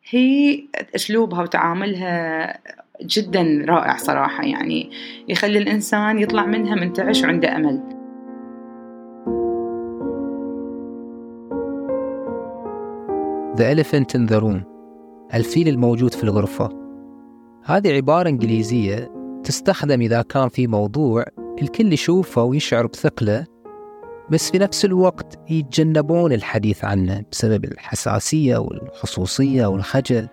هي 0.09 0.63
أسلوبها 0.95 1.41
وتعاملها 1.41 2.59
جدا 3.01 3.65
رائع 3.67 3.97
صراحة 3.97 4.43
يعني 4.43 4.89
يخلي 5.27 5.57
الإنسان 5.57 6.19
يطلع 6.19 6.45
منها 6.45 6.75
منتعش 6.75 7.23
وعنده 7.23 7.55
أمل. 7.55 7.95
The 13.55 13.63
Elephant 13.63 14.19
in 14.19 14.27
the 14.27 14.41
Room 14.41 14.75
الفيل 15.33 15.67
الموجود 15.67 16.13
في 16.13 16.23
الغرفة. 16.23 16.69
هذه 17.65 17.93
عبارة 17.93 18.29
إنجليزية 18.29 19.11
تستخدم 19.43 20.01
إذا 20.01 20.21
كان 20.21 20.49
في 20.49 20.67
موضوع 20.67 21.25
الكل 21.61 21.93
يشوفه 21.93 22.43
ويشعر 22.43 22.85
بثقله 22.87 23.45
بس 24.29 24.51
في 24.51 24.57
نفس 24.57 24.85
الوقت 24.85 25.39
يتجنبون 25.49 26.33
الحديث 26.33 26.85
عنه 26.85 27.23
بسبب 27.31 27.65
الحساسية 27.65 28.57
والخصوصية 28.57 29.65
والخجل. 29.65 30.27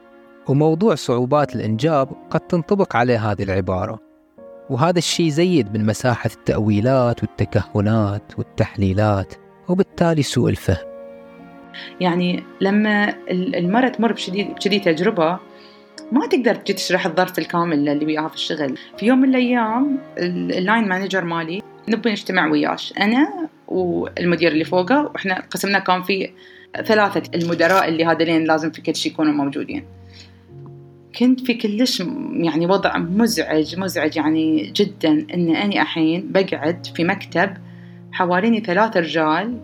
وموضوع 0.49 0.95
صعوبات 0.95 1.57
الإنجاب 1.57 2.09
قد 2.31 2.41
تنطبق 2.41 2.97
عليه 2.97 3.31
هذه 3.31 3.43
العبارة. 3.43 3.99
وهذا 4.71 4.99
الشيء 4.99 5.29
زيد 5.29 5.75
من 5.75 5.87
مساحة 5.87 6.31
التأويلات 6.35 7.23
والتكهنات 7.23 8.23
والتحليلات 8.39 9.35
وبالتالي 9.69 10.23
سوء 10.23 10.51
الفهم. 10.51 10.93
يعني 12.01 12.43
لما 12.61 13.15
المرأة 13.31 13.89
تمر 13.89 14.13
بشدي 14.13 14.79
تجربة 14.79 15.39
ما 16.13 16.27
تقدر 16.27 16.55
تجي 16.55 16.73
تشرح 16.73 17.07
الظرف 17.07 17.39
الكامل 17.39 17.89
اللي 17.89 18.07
وياها 18.07 18.29
في 18.29 18.35
الشغل. 18.35 18.79
في 18.99 19.07
يوم 19.07 19.19
من 19.19 19.29
الأيام 19.29 19.99
ال 20.19 20.33
line 20.33 20.89
manager 20.89 21.25
مالي 21.25 21.63
نبي 21.89 22.11
نجتمع 22.11 22.51
وياش. 22.51 22.95
أنا 23.01 23.49
والمدير 23.69 24.53
اللي 24.53 24.65
فوقه 24.65 25.11
وإحنا 25.15 25.43
قسمنا 25.51 25.79
كان 25.79 26.03
في 26.03 26.31
ثلاثة 26.85 27.23
المدراء 27.35 27.89
اللي 27.89 28.05
هذولين 28.05 28.45
لازم 28.45 28.71
في 28.71 28.83
كل 28.83 28.97
شيء 28.97 29.13
يكونوا 29.13 29.33
موجودين. 29.33 29.85
كنت 31.19 31.41
في 31.41 31.55
كلش 31.55 32.01
يعني 32.33 32.67
وضع 32.67 32.99
مزعج 32.99 33.79
مزعج 33.79 34.17
يعني 34.17 34.73
جدا 34.77 35.27
إن 35.35 35.57
أني 35.57 35.83
الحين 35.83 36.33
بقعد 36.33 36.87
في 36.95 37.05
مكتب 37.05 37.55
حواليني 38.13 38.61
ثلاث 38.61 38.97
رجال 38.97 39.61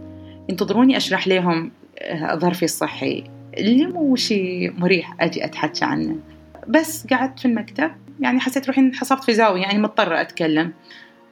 ينتظروني 0.48 0.96
أشرح 0.96 1.28
لهم 1.28 1.70
آه، 1.98 2.34
ظرفي 2.38 2.64
الصحي. 2.64 3.24
اللي 3.58 3.86
مو 3.86 4.16
شيء 4.16 4.72
مريح 4.78 5.14
أجي 5.20 5.44
أتحكى 5.44 5.84
عنه. 5.84 6.16
بس 6.68 7.06
قعدت 7.06 7.38
في 7.38 7.44
المكتب 7.44 7.90
يعني 8.20 8.40
حسيت 8.40 8.66
روحي 8.66 8.80
انحصرت 8.80 9.24
في 9.24 9.34
زاوية 9.34 9.60
يعني 9.60 9.78
مضطرة 9.78 10.20
أتكلم. 10.20 10.72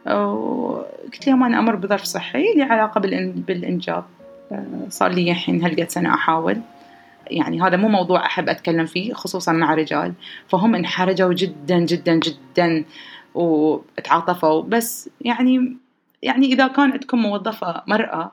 وقلت 0.06 1.26
لهم 1.26 1.42
أنا 1.42 1.58
أمر 1.58 1.76
بظرف 1.76 2.02
صحي 2.02 2.54
لي 2.56 2.62
علاقة 2.62 3.00
بالانجاب 3.46 4.04
آه، 4.52 4.64
صار 4.88 5.12
لي 5.12 5.30
الحين 5.30 5.64
هالقد 5.64 5.90
سنة 5.90 6.14
أحاول. 6.14 6.60
يعني 7.30 7.62
هذا 7.62 7.76
مو 7.76 7.88
موضوع 7.88 8.26
أحب 8.26 8.48
أتكلم 8.48 8.86
فيه 8.86 9.12
خصوصا 9.12 9.52
مع 9.52 9.74
رجال. 9.74 10.14
فهم 10.48 10.74
انحرجوا 10.74 11.34
جدا 11.34 11.78
جدا 11.78 12.20
جدا 12.20 12.84
وتعاطفوا 13.34 14.62
بس 14.62 15.10
يعني 15.20 15.76
يعني 16.22 16.46
إذا 16.46 16.66
كان 16.66 16.92
عندكم 16.92 17.18
موظفة 17.18 17.82
مرأة 17.86 18.32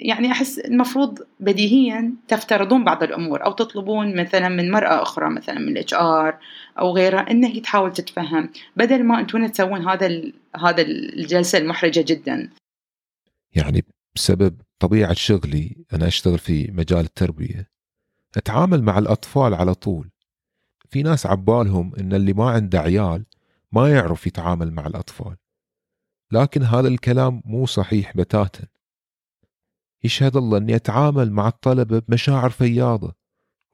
يعني 0.00 0.32
أحس 0.32 0.58
المفروض 0.58 1.18
بديهيا 1.40 2.12
تفترضون 2.28 2.84
بعض 2.84 3.02
الأمور. 3.02 3.44
أو 3.44 3.52
تطلبون 3.52 4.20
مثلا 4.20 4.48
من 4.48 4.70
مرأة 4.70 5.02
أخرى 5.02 5.30
مثلا 5.30 5.58
من 5.58 5.68
الإتش 5.68 5.94
آر 5.94 6.38
أو 6.78 6.92
غيرها 6.92 7.30
إنها 7.30 7.50
هي 7.50 7.60
تحاول 7.60 7.92
تتفهم. 7.92 8.50
بدل 8.76 9.04
ما 9.04 9.20
أنتون 9.20 9.52
تسوون 9.52 9.88
هذا 9.88 10.22
هذا 10.56 10.82
الجلسة 10.82 11.58
المحرجة 11.58 12.04
جدا. 12.06 12.50
يعني 13.56 13.84
بسبب 14.14 14.60
طبيعة 14.78 15.14
شغلي 15.14 15.76
أنا 15.92 16.06
أشتغل 16.06 16.38
في 16.38 16.70
مجال 16.72 17.00
التربية. 17.00 17.77
أتعامل 18.36 18.82
مع 18.82 18.98
الأطفال 18.98 19.54
على 19.54 19.74
طول. 19.74 20.10
في 20.88 21.02
ناس 21.02 21.26
عبالهم 21.26 21.94
إن 21.94 22.12
اللي 22.12 22.32
ما 22.32 22.50
عنده 22.50 22.80
عيال 22.80 23.26
ما 23.72 23.92
يعرف 23.92 24.26
يتعامل 24.26 24.72
مع 24.72 24.86
الأطفال. 24.86 25.36
لكن 26.32 26.62
هذا 26.62 26.88
الكلام 26.88 27.42
مو 27.44 27.66
صحيح 27.66 28.16
بتاتا. 28.16 28.66
يشهد 30.04 30.36
الله 30.36 30.58
أني 30.58 30.76
أتعامل 30.76 31.32
مع 31.32 31.48
الطلبة 31.48 31.98
بمشاعر 31.98 32.50
فياضة 32.50 33.14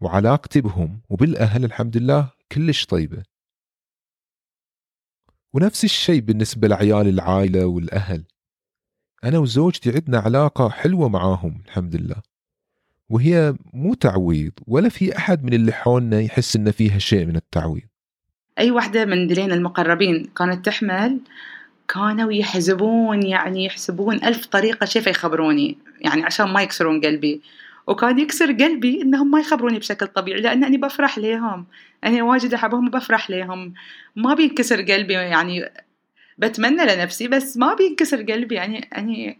وعلاقتي 0.00 0.60
بهم 0.60 1.02
وبالأهل 1.08 1.64
الحمد 1.64 1.96
لله 1.96 2.30
كلش 2.52 2.86
طيبة. 2.86 3.22
ونفس 5.54 5.84
الشيء 5.84 6.20
بالنسبة 6.20 6.68
لعيال 6.68 7.08
العائلة 7.08 7.66
والأهل. 7.66 8.24
أنا 9.24 9.38
وزوجتي 9.38 9.90
عندنا 9.90 10.18
علاقة 10.18 10.68
حلوة 10.68 11.08
معاهم 11.08 11.62
الحمد 11.66 11.96
لله. 11.96 12.22
وهي 13.10 13.54
مو 13.72 13.94
تعويض 13.94 14.52
ولا 14.66 14.88
في 14.88 15.16
أحد 15.16 15.44
من 15.44 15.52
اللي 15.52 15.72
حولنا 15.72 16.20
يحس 16.20 16.56
إن 16.56 16.70
فيها 16.70 16.98
شيء 16.98 17.26
من 17.26 17.36
التعويض. 17.36 17.82
أي 18.58 18.70
وحدة 18.70 19.04
من 19.04 19.26
دلين 19.26 19.52
المقربين 19.52 20.30
كانت 20.36 20.66
تحمل 20.66 21.20
كانوا 21.88 22.32
يحزبون 22.32 23.22
يعني 23.22 23.64
يحسبون 23.64 24.24
ألف 24.24 24.46
طريقة 24.46 24.86
كيف 24.86 25.06
يخبروني 25.06 25.78
يعني 26.00 26.24
عشان 26.24 26.48
ما 26.48 26.62
يكسرون 26.62 27.00
قلبي. 27.00 27.42
وكان 27.86 28.18
يكسر 28.18 28.52
قلبي 28.52 29.02
إنهم 29.02 29.30
ما 29.30 29.40
يخبروني 29.40 29.78
بشكل 29.78 30.06
طبيعي 30.06 30.40
لأن 30.40 30.64
أنا 30.64 30.76
بفرح 30.76 31.18
ليهم. 31.18 31.66
أنا 32.04 32.22
واجد 32.22 32.54
أحبهم 32.54 32.86
وبفرح 32.86 33.30
ليهم. 33.30 33.74
ما 34.16 34.34
بينكسر 34.34 34.82
قلبي 34.82 35.12
يعني 35.12 35.70
بتمنى 36.38 36.82
لنفسي 36.82 37.28
بس 37.28 37.56
ما 37.56 37.74
بينكسر 37.74 38.22
قلبي. 38.22 38.54
يعني 38.54 38.88
يعني 38.92 39.38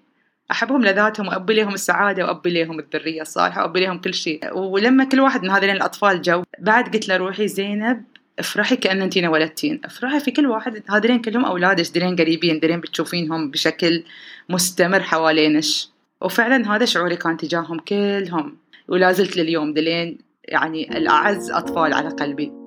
أحبهم 0.50 0.84
لذاتهم 0.84 1.28
وأبي 1.28 1.54
لهم 1.54 1.74
السعادة 1.74 2.24
وأبي 2.24 2.62
لهم 2.62 2.78
الذرية 2.78 3.22
الصالحة 3.22 3.62
وأبي 3.62 3.80
لهم 3.80 3.98
كل 3.98 4.14
شيء. 4.14 4.58
ولما 4.58 5.04
كل 5.04 5.20
واحد 5.20 5.42
من 5.42 5.50
هذين 5.50 5.70
الأطفال 5.70 6.22
جو 6.22 6.42
بعد 6.58 6.94
قلت 6.94 7.08
له 7.08 7.16
روحي 7.16 7.48
زينب 7.48 8.04
افرحي 8.38 8.76
كأن 8.76 9.02
انتينا 9.02 9.28
ولدتين 9.28 9.80
افرحي 9.84 10.20
في 10.20 10.30
كل 10.30 10.46
واحد. 10.46 10.82
هذين 10.90 11.22
كلهم 11.22 11.44
اولادش 11.44 11.90
دلين 11.90 12.16
قريبين؟ 12.16 12.60
دلين 12.60 12.80
بتشوفينهم 12.80 13.50
بشكل 13.50 14.04
مستمر 14.48 15.02
حوالينش. 15.02 15.88
وفعلا 16.20 16.76
هذا 16.76 16.84
شعوري 16.84 17.16
كان 17.16 17.36
تجاههم 17.36 17.78
كلهم. 17.78 18.56
ولا 18.88 19.12
زلت 19.12 19.36
لليوم 19.36 19.74
دلين 19.74 20.18
يعني 20.44 20.98
الأعز 20.98 21.50
أطفال 21.50 21.92
على 21.92 22.08
قلبي. 22.08 22.63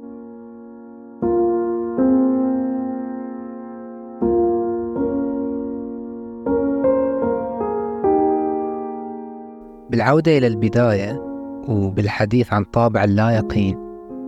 بالعودة 9.98 10.38
إلى 10.38 10.48
البداية 10.48 11.22
وبالحديث 11.68 12.54
عن 12.54 12.64
طابع 12.64 13.04
اللا 13.04 13.30
يقين 13.30 13.78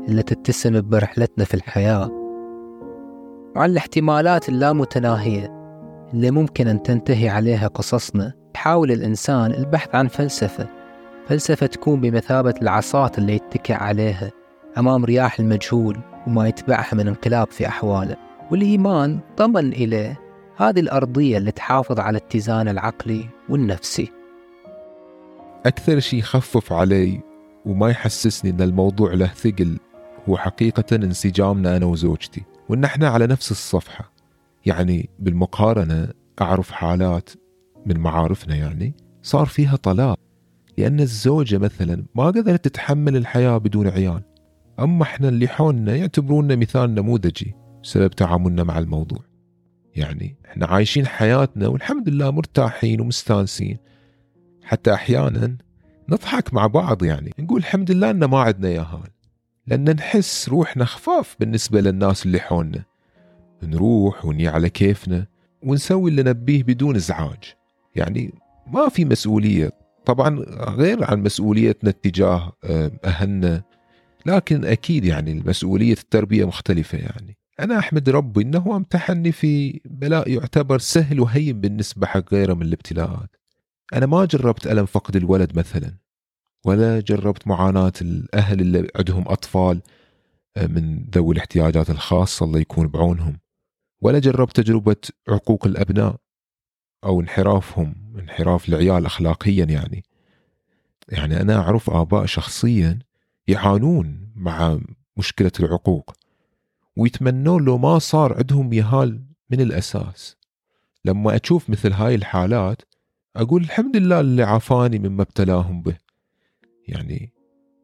اللي 0.08 0.24
تتسم 0.24 0.82
برحلتنا 0.82 1.46
في 1.46 1.54
الحياة 1.54 2.10
وعن 3.56 3.70
الاحتمالات 3.70 4.50
اللامتناهية 4.50 5.54
اللي 6.14 6.32
ممكن 6.32 6.68
أن 6.68 6.84
تنتهي 6.84 7.30
عليها 7.30 7.68
قصصنا 7.68 8.34
يحاول 8.56 8.92
الإنسان 8.92 9.52
البحث 9.52 9.96
عن 9.96 10.08
فلسفة 10.08 10.68
فلسفة 11.28 11.66
تكون 11.66 12.02
بمثابة 12.02 12.54
العصات 12.62 13.18
اللي 13.18 13.36
يتكئ 13.36 13.74
عليها 13.74 14.32
أمام 14.78 15.06
رياح 15.06 15.40
المجهول 15.40 15.98
وما 16.28 16.48
يتبعها 16.48 16.96
من 16.96 17.08
انقلاب 17.08 17.52
في 17.52 17.68
أحواله. 17.68 18.16
والإيمان 18.52 19.20
ضمن 19.38 19.74
إليه 19.74 20.20
هذه 20.58 20.80
الأرضية 20.80 21.38
اللي 21.38 21.52
تحافظ 21.52 22.00
على 22.00 22.18
اتزان 22.18 22.68
العقلي 22.68 23.26
والنفسي. 23.50 24.19
أكثر 25.66 26.00
شيء 26.00 26.20
يخفف 26.20 26.74
علي 26.74 27.22
وما 27.66 27.90
يحسسني 27.90 28.52
أن 28.52 28.62
الموضوع 28.62 29.14
له 29.14 29.28
ثقل 29.28 29.80
هو 30.30 30.38
حقيقة 30.38 30.96
انسجامنا 30.96 31.78
أنا 31.78 31.86
وزوجتي. 31.86 32.44
وأن 32.70 32.84
إحنا 32.84 33.08
على 33.08 33.28
نفس 33.28 33.52
الصفحة. 33.52 34.12
يعني 34.66 35.10
بالمقارنة 35.20 36.10
أعرف 36.42 36.72
حالات 36.72 37.30
من 37.86 38.00
معارفنا 38.00 38.56
يعني 38.56 38.94
صار 39.22 39.46
فيها 39.46 39.76
طلاق. 39.76 40.20
لأن 40.78 41.00
الزوجة 41.00 41.58
مثلا 41.58 42.06
ما 42.16 42.26
قدرت 42.26 42.66
تتحمل 42.66 43.16
الحياة 43.16 43.58
بدون 43.58 43.88
عيال. 43.88 44.22
أما 44.80 45.04
إحنا 45.04 45.30
اللي 45.30 45.48
حولنا 45.48 45.96
يعتبرونا 45.96 46.56
مثال 46.56 46.96
نموذجي 46.96 47.56
بسبب 47.84 48.12
تعاملنا 48.12 48.64
مع 48.64 48.80
الموضوع. 48.80 49.20
يعني 49.96 50.36
إحنا 50.46 50.66
عايشين 50.66 51.08
حياتنا 51.08 51.68
والحمد 51.68 52.10
لله 52.10 52.32
مرتاحين 52.32 53.02
ومستانسين. 53.02 53.78
حتى 54.64 54.94
أحيانا 54.94 55.58
نضحك 56.10 56.54
مع 56.54 56.68
بعض 56.68 57.04
يعني 57.04 57.34
نقول 57.40 57.60
الحمد 57.60 57.92
لله 57.92 58.10
أن 58.10 58.26
ما 58.26 58.40
عندنا 58.40 58.70
ياهال 58.70 59.10
لأن 59.70 59.96
نحس 59.96 60.50
روحنا 60.50 60.86
خفاف 60.86 61.36
بالنسبة 61.40 61.82
للناس 61.82 62.26
اللي 62.26 62.40
حولنا. 62.40 62.84
نروح 63.64 64.26
وني 64.26 64.48
على 64.48 64.70
كيفنا 64.70 65.28
ونسوي 65.64 66.12
اللي 66.12 66.24
نبيه 66.24 66.64
بدون 66.64 66.96
إزعاج. 66.96 67.44
يعني 67.96 68.34
ما 68.68 68.90
في 68.90 69.06
مسؤولية. 69.06 69.72
طبعا 70.06 70.40
غير 70.70 71.12
عن 71.12 71.24
مسؤوليتنا 71.24 71.90
اتجاه 71.90 72.52
آه، 72.64 72.92
أهلنا 73.06 73.64
لكن 74.26 74.66
أكيد 74.66 75.06
يعني 75.06 75.32
المسؤولية 75.32 75.94
التربية 75.94 76.46
مختلفة 76.46 76.98
يعني. 76.98 77.38
أنا 77.60 77.80
أحمد 77.80 78.10
ربي 78.10 78.42
أنه 78.42 78.76
امتحني 78.76 79.32
في 79.32 79.82
بلاء 79.86 80.30
يعتبر 80.30 80.80
سهل 80.80 81.20
وهين 81.20 81.62
بالنسبة 81.62 82.08
حق 82.08 82.34
غيره 82.34 82.54
من 82.54 82.62
الابتلاءات. 82.62 83.39
أنا 83.94 84.06
ما 84.06 84.26
جربت 84.26 84.68
ألم 84.68 84.86
فقد 84.86 85.16
الولد 85.16 85.58
مثلا 85.58 85.98
ولا 86.66 87.00
جربت 87.00 87.48
معاناة 87.48 87.94
الأهل 88.02 88.62
اللي 88.62 88.88
عندهم 88.96 89.24
أطفال 89.28 89.82
آه، 90.58 90.68
من 90.68 91.06
ذوي 91.16 91.34
الاحتياجات 91.34 91.90
الخاصة 91.90 92.46
الله 92.46 92.60
يكون 92.60 92.88
بعونهم 92.88 93.40
ولا 94.02 94.20
جربت 94.20 94.56
تجربة 94.56 94.96
عقوق 95.30 95.66
الأبناء 95.66 96.16
أو 97.04 97.22
انحرافهم 97.22 97.96
انحراف 98.20 98.70
العيال 98.70 99.06
أخلاقيا 99.06 99.66
يعني. 99.66 100.04
يعني 101.10 101.42
أنا 101.42 101.56
أعرف 101.56 101.90
آباء 101.90 102.26
شخصيا 102.26 103.00
يعانون 103.48 104.32
مع 104.36 104.80
مشكلة 105.18 105.52
العقوق 105.60 106.14
ويتمنون 106.96 107.66
لو 107.66 107.78
ما 107.78 108.00
صار 108.00 108.38
عندهم 108.38 108.74
يهال 108.74 109.24
من 109.50 109.62
الأساس. 109.62 110.38
لما 111.06 111.40
أشوف 111.44 111.70
مثل 111.70 111.94
هاي 111.94 112.16
الحالات 112.16 112.82
أقول 113.36 113.62
الحمد 113.62 113.98
لله 113.98 114.20
اللي 114.20 114.44
عافاني 114.44 115.00
مما 115.00 115.22
ابتلاهم 115.22 115.82
به. 115.82 115.98
يعني 116.88 117.34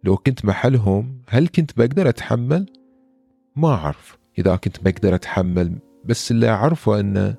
لو 0.03 0.17
كنت 0.17 0.45
محلهم 0.45 1.21
هل 1.29 1.47
كنت 1.47 1.77
بقدر 1.77 2.09
أتحمل؟ 2.09 2.65
ما 3.55 3.73
أعرف. 3.73 4.17
إذا 4.39 4.55
كنت 4.55 4.83
بقدر 4.83 5.15
أتحمل 5.15 5.79
بس 6.05 6.31
اللي 6.31 6.49
أعرفه 6.49 6.99
أن 6.99 7.35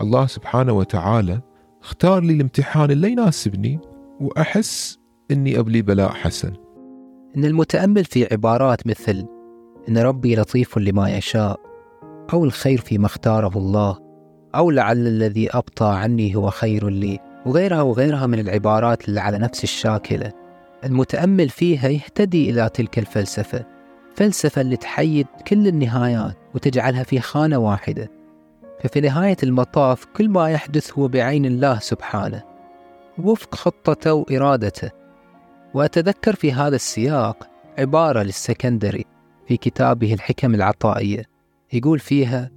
الله 0.00 0.26
سبحانه 0.26 0.72
وتعالى 0.72 1.40
اختار 1.82 2.22
لي 2.22 2.32
الامتحان 2.32 2.90
اللي 2.90 3.12
يناسبني 3.12 3.80
وأحس 4.20 4.98
أني 5.30 5.58
أبلي 5.58 5.82
بلاء 5.82 6.10
حسن. 6.10 6.52
إن 7.36 7.44
المتأمل 7.44 8.04
في 8.04 8.28
عبارات 8.32 8.86
مثل 8.86 9.26
إن 9.88 9.98
ربي 9.98 10.36
لطيف 10.36 10.78
لما 10.78 11.16
يشاء 11.16 11.60
أو 12.32 12.44
الخير 12.44 12.80
فيما 12.80 13.06
اختاره 13.06 13.58
الله 13.58 13.98
أو 14.54 14.70
لعل 14.70 15.06
الذي 15.06 15.50
أبطى 15.50 15.86
عني 15.86 16.36
هو 16.36 16.50
خير 16.50 16.88
لي. 16.88 17.25
وغيرها 17.46 17.82
وغيرها 17.82 18.26
من 18.26 18.38
العبارات 18.38 19.08
اللي 19.08 19.20
على 19.20 19.38
نفس 19.38 19.64
الشاكلة. 19.64 20.32
المتأمل 20.84 21.48
فيها 21.48 21.88
يهتدي 21.88 22.50
إلى 22.50 22.68
تلك 22.68 22.98
الفلسفة 22.98 23.64
فلسفة 24.16 24.60
اللي 24.60 24.76
تحيد 24.76 25.26
كل 25.48 25.66
النهايات 25.66 26.36
وتجعلها 26.54 27.02
في 27.02 27.20
خانة 27.20 27.58
واحدة. 27.58 28.10
ففي 28.80 29.00
نهاية 29.00 29.36
المطاف 29.42 30.04
كل 30.04 30.28
ما 30.28 30.50
يحدث 30.50 30.98
هو 30.98 31.08
بعين 31.08 31.44
الله 31.44 31.78
سبحانه 31.78 32.42
وفق 33.18 33.54
خطته 33.54 34.14
وإرادته. 34.14 34.90
وأتذكر 35.74 36.34
في 36.34 36.52
هذا 36.52 36.76
السياق 36.76 37.48
عبارة 37.78 38.22
للسكندري 38.22 39.04
في 39.48 39.56
كتابه 39.56 40.14
الحكم 40.14 40.54
العطائية 40.54 41.24
يقول 41.72 41.98
فيها 41.98 42.50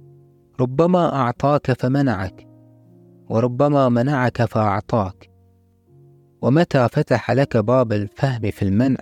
ربما 0.60 1.14
أعطاك 1.14 1.72
فمنعك 1.72 2.49
وربما 3.30 3.88
منعك 3.88 4.44
فأعطاك. 4.44 5.30
ومتى 6.42 6.88
فتح 6.92 7.30
لك 7.30 7.56
باب 7.56 7.92
الفهم 7.92 8.50
في 8.50 8.62
المنع؟ 8.62 9.00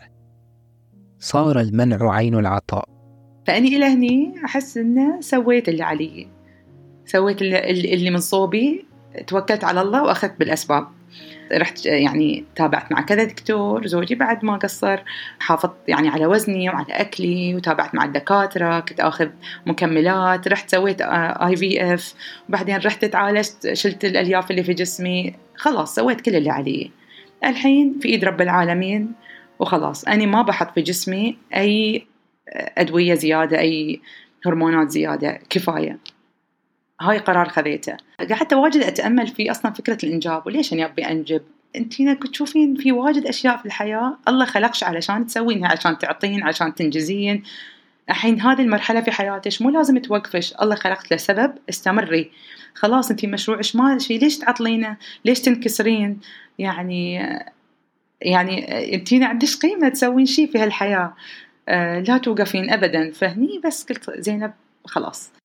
صار 1.18 1.60
المنع 1.60 2.14
عين 2.14 2.34
العطاء. 2.34 2.84
فأني 3.46 3.68
إلى 3.68 3.84
هني 3.84 4.34
أحس 4.44 4.76
انه 4.76 5.20
سويت 5.20 5.68
اللي 5.68 5.82
علي. 5.82 6.28
سويت 7.04 7.42
اللي, 7.42 8.10
من 8.10 8.18
صوبي 8.18 8.86
توكلت 9.26 9.64
على 9.64 9.82
الله 9.82 10.02
وأخذت 10.02 10.38
بالأسباب. 10.38 10.86
رحت 11.52 11.86
يعني 11.86 12.44
تابعت 12.56 12.92
مع 12.92 13.00
كذا 13.00 13.24
دكتور 13.24 13.86
زوجي 13.86 14.14
بعد 14.14 14.44
ما 14.44 14.56
قصر 14.56 15.00
حافظت 15.38 15.76
يعني 15.88 16.08
على 16.08 16.26
وزني 16.26 16.68
وعلى 16.68 16.86
أكلي 16.90 17.54
وتابعت 17.54 17.94
مع 17.94 18.04
الدكاترة 18.04 18.80
كنت 18.80 19.00
أخذ 19.00 19.28
مكملات 19.66 20.48
رحت 20.48 20.70
سويت 20.70 21.00
IVF 21.00 22.14
وبعدين 22.48 22.76
رحت 22.76 23.04
تعالجت 23.04 23.72
شلت 23.72 24.04
الألياف 24.04 24.50
اللي 24.50 24.62
في 24.62 24.74
جسمي 24.74 25.34
خلاص 25.56 25.94
سويت 25.94 26.20
كل 26.20 26.36
اللي 26.36 26.50
علي. 26.50 26.90
الحين 27.44 27.98
في 28.02 28.08
إيد 28.08 28.24
رب 28.24 28.40
العالمين 28.40 29.12
وخلاص. 29.58 30.04
أنا 30.04 30.26
ما 30.26 30.42
بحط 30.42 30.74
في 30.74 30.82
جسمي 30.82 31.38
أي 31.54 32.06
أدوية 32.78 33.14
زيادة 33.14 33.58
أي 33.58 34.00
هرمونات 34.46 34.90
زيادة 34.90 35.38
كفاية. 35.50 35.98
هاي 37.00 37.18
قرار 37.18 37.48
خذيته. 37.48 37.96
قعدت 38.30 38.52
واجد 38.52 38.82
أتأمل 38.82 39.26
في 39.26 39.50
أصلا 39.50 39.72
فكرة 39.72 39.98
الإنجاب 40.04 40.46
وليش 40.46 40.72
أنا 40.72 40.84
أبي 40.84 41.02
أنجب؟ 41.02 41.42
انتينا 41.76 42.14
تشوفين 42.14 42.74
في 42.74 42.92
واجد 42.92 43.26
أشياء 43.26 43.56
في 43.56 43.66
الحياة 43.66 44.18
الله 44.28 44.44
خلقش 44.44 44.84
علشان 44.84 45.26
تسوينها 45.26 45.70
عشان 45.72 45.98
تعطين 45.98 46.42
عشان 46.42 46.74
تنجزين. 46.74 47.42
الحين 48.10 48.40
هذه 48.40 48.62
المرحلة 48.62 49.00
في 49.00 49.10
حياتك 49.10 49.62
مو 49.62 49.70
لازم 49.70 49.98
توقفش 49.98 50.54
الله 50.62 50.74
خلقت 50.74 51.10
له 51.10 51.16
سبب 51.16 51.54
استمري. 51.68 52.30
خلاص 52.74 53.10
انتي 53.10 53.26
مشروعش 53.26 53.76
ماشي 53.76 54.18
ليش 54.18 54.38
تعطلينه؟ 54.38 54.96
ليش 55.24 55.40
تنكسرين؟ 55.40 56.20
يعني 56.58 57.14
يعني 58.22 58.94
انتينا 58.94 59.26
عندك 59.26 59.48
قيمة 59.62 59.88
تسوين 59.88 60.26
شيء 60.26 60.52
في 60.52 60.58
هالحياة. 60.58 61.14
آه، 61.68 62.00
لا 62.00 62.18
توقفين 62.18 62.70
ابدا 62.70 63.10
فهني 63.10 63.60
بس 63.64 63.84
قلت 63.84 64.10
زينب 64.10 64.52
خلاص. 64.84 65.37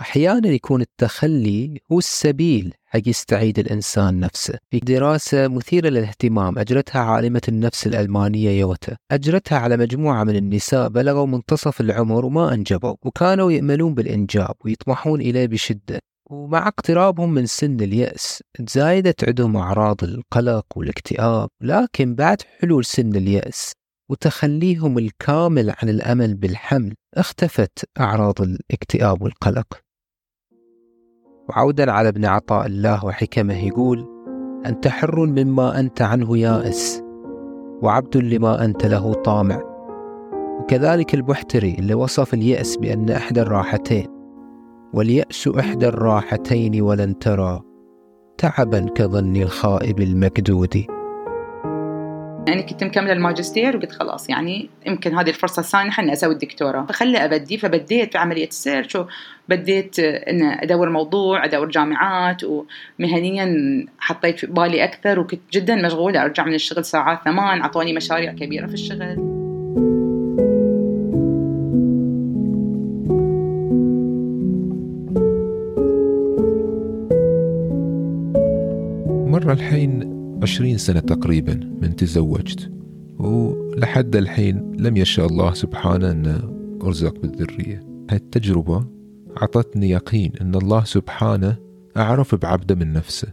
أحيانا 0.00 0.48
يكون 0.48 0.80
التخلي 0.80 1.80
هو 1.92 1.98
السبيل 1.98 2.74
حق 2.84 3.00
يستعيد 3.06 3.58
الإنسان 3.58 4.20
نفسه. 4.20 4.58
في 4.70 4.78
دراسة 4.78 5.48
مثيرة 5.48 5.88
للاهتمام 5.88 6.58
أجرتها 6.58 7.00
عالمة 7.00 7.40
النفس 7.48 7.86
الألمانية 7.86 8.50
يوتا. 8.60 8.96
أجرتها 9.10 9.58
على 9.58 9.76
مجموعة 9.76 10.24
من 10.24 10.36
النساء 10.36 10.88
بلغوا 10.88 11.26
منتصف 11.26 11.80
العمر 11.80 12.24
وما 12.24 12.54
أنجبوا 12.54 12.94
وكانوا 13.02 13.52
يأملون 13.52 13.94
بالإنجاب 13.94 14.54
ويطمحون 14.64 15.20
إليه 15.20 15.46
بشدة. 15.46 16.00
ومع 16.30 16.68
اقترابهم 16.68 17.34
من 17.34 17.46
سن 17.46 17.80
اليأس 17.80 18.42
تزايدت 18.66 19.24
عندهم 19.24 19.56
أعراض 19.56 20.04
القلق 20.04 20.66
والاكتئاب 20.76 21.48
لكن 21.62 22.14
بعد 22.14 22.42
حلول 22.42 22.84
سن 22.84 23.16
اليأس 23.16 23.72
وتخليهم 24.10 24.98
الكامل 24.98 25.74
عن 25.82 25.88
الأمل 25.88 26.34
بالحمل 26.34 26.94
اختفت 27.16 27.84
أعراض 28.00 28.42
الاكتئاب 28.42 29.22
والقلق. 29.22 29.89
وعودا 31.50 31.92
على 31.92 32.08
ابن 32.08 32.24
عطاء 32.24 32.66
الله 32.66 33.04
وحكمه 33.04 33.64
يقول 33.64 34.06
أنت 34.66 34.88
حر 34.88 35.26
مما 35.26 35.80
أنت 35.80 36.02
عنه 36.02 36.38
يائس 36.38 37.02
وعبد 37.82 38.16
لما 38.16 38.64
أنت 38.64 38.86
له 38.86 39.12
طامع. 39.12 39.60
وكذلك 40.60 41.14
البحتري 41.14 41.74
اللي 41.78 41.94
وصف 41.94 42.34
اليأس 42.34 42.76
بأن 42.76 43.10
إحدى 43.10 43.40
الراحتين 43.40 44.06
واليأس 44.94 45.48
إحدى 45.48 45.88
الراحتين 45.88 46.82
ولن 46.82 47.18
ترى 47.18 47.60
تعبا 48.38 48.86
كظن 48.94 49.36
الخائب 49.36 50.00
المكدود. 50.00 50.74
يعني 52.48 52.62
كنت 52.62 52.84
مكملة 52.84 53.12
الماجستير 53.12 53.76
وقلت 53.76 53.92
خلاص 53.92 54.30
يعني 54.30 54.70
يمكن 54.86 55.14
هذه 55.14 55.28
الفرصة 55.28 55.60
السانحة 55.60 56.02
إني 56.02 56.12
أسوي 56.12 56.32
الدكتوراه. 56.32 56.86
فخلي 56.86 57.24
أبدي 57.24 57.58
فبديت 57.58 58.12
في 58.12 58.18
عمليه 58.18 58.48
السيرش 58.48 58.96
وبديت 59.50 59.98
إن 59.98 60.42
أدور 60.42 60.90
موضوع 60.90 61.44
أدور 61.44 61.68
جامعات 61.68 62.42
ومهنيا 62.44 63.56
حطيت 63.98 64.38
في 64.38 64.46
بالي 64.46 64.84
أكثر 64.84 65.20
وكنت 65.20 65.40
جدا 65.52 65.76
مشغولة 65.76 66.22
أرجع 66.22 66.44
من 66.46 66.54
الشغل 66.54 66.84
ساعات 66.84 67.18
ثمان 67.24 67.60
أعطوني 67.60 67.92
مشاريع 67.92 68.32
كبيرة 68.32 68.66
في 68.66 68.74
الشغل. 68.74 69.16
مرة 79.30 79.52
الحين 79.52 80.20
عشرين 80.42 80.78
سنة 80.78 81.00
تقريبا 81.00 81.60
من 81.82 81.96
تزوجت 81.96 82.70
ولحد 83.18 84.16
الحين 84.16 84.76
لم 84.78 84.96
يشاء 84.96 85.26
الله 85.26 85.54
سبحانه 85.54 86.10
أن 86.10 86.40
أرزق 86.82 87.20
بالذرية. 87.20 87.80
هاي 88.10 88.16
التجربة 88.16 88.99
أعطتني 89.40 89.90
يقين 89.90 90.32
أن 90.40 90.54
الله 90.54 90.84
سبحانه 90.84 91.56
أعرف 91.96 92.34
بعبده 92.34 92.74
من 92.74 92.92
نفسه. 92.92 93.28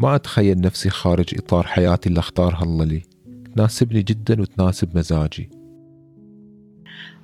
ما 0.00 0.14
أتخيل 0.14 0.60
نفسي 0.60 0.90
خارج 0.90 1.34
إطار 1.38 1.66
حياتي 1.66 2.08
اللي 2.08 2.20
أختارها 2.20 2.62
الله 2.62 2.84
لي. 2.84 3.02
تناسبني 3.54 4.02
جدا 4.02 4.40
وتناسب 4.40 4.98
مزاجي. 4.98 5.50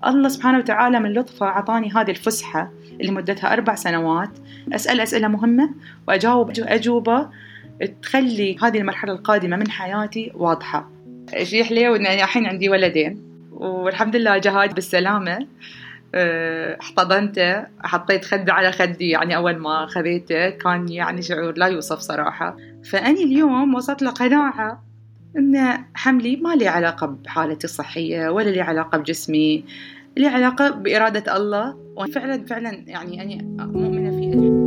الله 0.06 0.28
سبحانه 0.28 0.58
وتعالى 0.58 1.00
من 1.00 1.12
لطفه 1.12 1.46
أعطاني 1.46 1.90
هذه 1.90 2.10
الفسحة 2.10 2.72
اللي 3.00 3.12
مدتها 3.12 3.52
أربع 3.52 3.74
سنوات. 3.74 4.30
أسأل 4.72 5.00
أسئلة 5.00 5.28
مهمة 5.28 5.70
وأجاوب 6.08 6.50
أجوبة. 6.58 7.28
تخلي 8.02 8.56
هذه 8.62 8.78
المرحلة 8.78 9.12
القادمة 9.12 9.56
من 9.56 9.70
حياتي 9.70 10.32
واضحة. 10.34 10.90
شيء 11.42 11.64
حليو 11.64 11.96
إن 11.96 12.06
الحين 12.06 12.46
عندي 12.46 12.68
ولدين. 12.68 13.22
والحمد 13.50 14.16
لله 14.16 14.38
جهاد 14.38 14.74
بالسلامة. 14.74 15.46
احتضنته 16.14 17.66
حطيت 17.80 18.24
خده 18.24 18.52
على 18.52 18.72
خدي 18.72 19.08
يعني 19.08 19.36
أول 19.36 19.56
ما 19.56 19.86
خذيته 19.86 20.50
كان 20.50 20.88
يعني 20.88 21.22
شعور 21.22 21.54
لا 21.56 21.66
يوصف 21.66 21.98
صراحة. 21.98 22.56
فأني 22.90 23.22
اليوم 23.24 23.74
وصلت 23.74 24.02
لقناعة 24.02 24.84
أن 25.38 25.84
حملي 25.94 26.36
ما 26.36 26.54
لي 26.54 26.68
علاقة 26.68 27.06
بحالتي 27.06 27.64
الصحية 27.64 28.28
ولا 28.28 28.50
لي 28.50 28.60
علاقة 28.60 28.98
بجسمي 28.98 29.64
لي 30.16 30.26
علاقة 30.26 30.70
بإرادة 30.70 31.36
الله. 31.36 31.76
وفعلا 31.96 32.44
فعلا 32.46 32.70
يعني 32.86 33.40
أنا 33.40 33.66
مؤمنة 33.66 34.10
فيه 34.10 34.62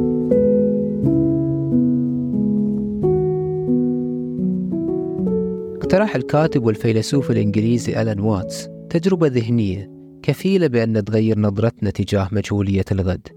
اقترح 5.78 6.16
الكاتب 6.16 6.66
والفيلسوف 6.66 7.32
الإنجليزي 7.32 8.02
ألان 8.02 8.20
واتس 8.20 8.70
تجربة 8.90 9.28
ذهنية 9.28 9.95
كفيلة 10.26 10.68
بأن 10.68 11.04
تغير 11.06 11.40
نظرتنا 11.40 11.90
تجاه 11.90 12.30
مجهولية 12.32 12.86
الغد. 12.92 13.28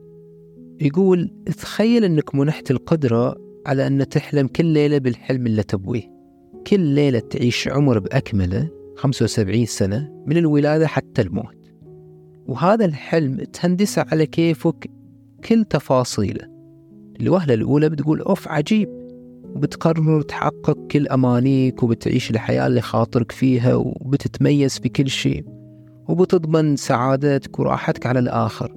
يقول 0.81 1.31
تخيل 1.47 2.05
أنك 2.05 2.35
منحت 2.35 2.71
القدرة 2.71 3.37
على 3.67 3.87
أن 3.87 4.09
تحلم 4.09 4.47
كل 4.47 4.65
ليلة 4.65 4.99
بالحلم 4.99 5.47
اللي 5.47 5.63
تبويه. 5.63 6.03
كل 6.67 6.81
ليلة 6.81 7.19
تعيش 7.19 7.69
عمر 7.69 7.99
بأكمله 7.99 8.71
75 8.97 9.67
سنة 9.67 10.25
من 10.27 10.37
الولادة 10.37 10.87
حتى 10.87 11.23
الموت. 11.23 11.73
وهذا 12.47 12.85
الحلم 12.85 13.37
تهندسه 13.37 14.07
على 14.13 14.27
كيفك 14.27 14.91
كل 15.49 15.65
تفاصيله. 15.65 16.49
الوهلة 17.21 17.55
الأولى 17.55 17.89
بتقول 17.89 18.21
أوف 18.21 18.49
عجيب. 18.49 18.89
وبتقرر 19.45 20.23
تحقق 20.23 20.87
كل 20.91 21.09
أمانيك 21.09 21.83
وبتعيش 21.83 22.31
الحياة 22.31 22.67
اللي 22.67 22.81
خاطرك 22.81 23.33
فيها 23.33 23.75
وبتتميز 23.75 24.79
في 24.79 24.89
كل 24.89 25.09
شيء. 25.09 25.58
وبتضمن 26.09 26.77
سعادتك 26.77 27.59
وراحتك 27.59 28.07
على 28.07 28.19
الآخر. 28.19 28.75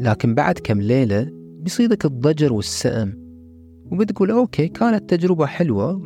لكن 0.00 0.34
بعد 0.34 0.58
كم 0.58 0.80
ليلة 0.80 1.30
بيصيدك 1.32 2.04
الضجر 2.04 2.52
والسأم. 2.52 3.26
وبتقول 3.92 4.30
أوكي 4.30 4.68
كانت 4.68 5.10
تجربة 5.10 5.46
حلوة 5.46 6.02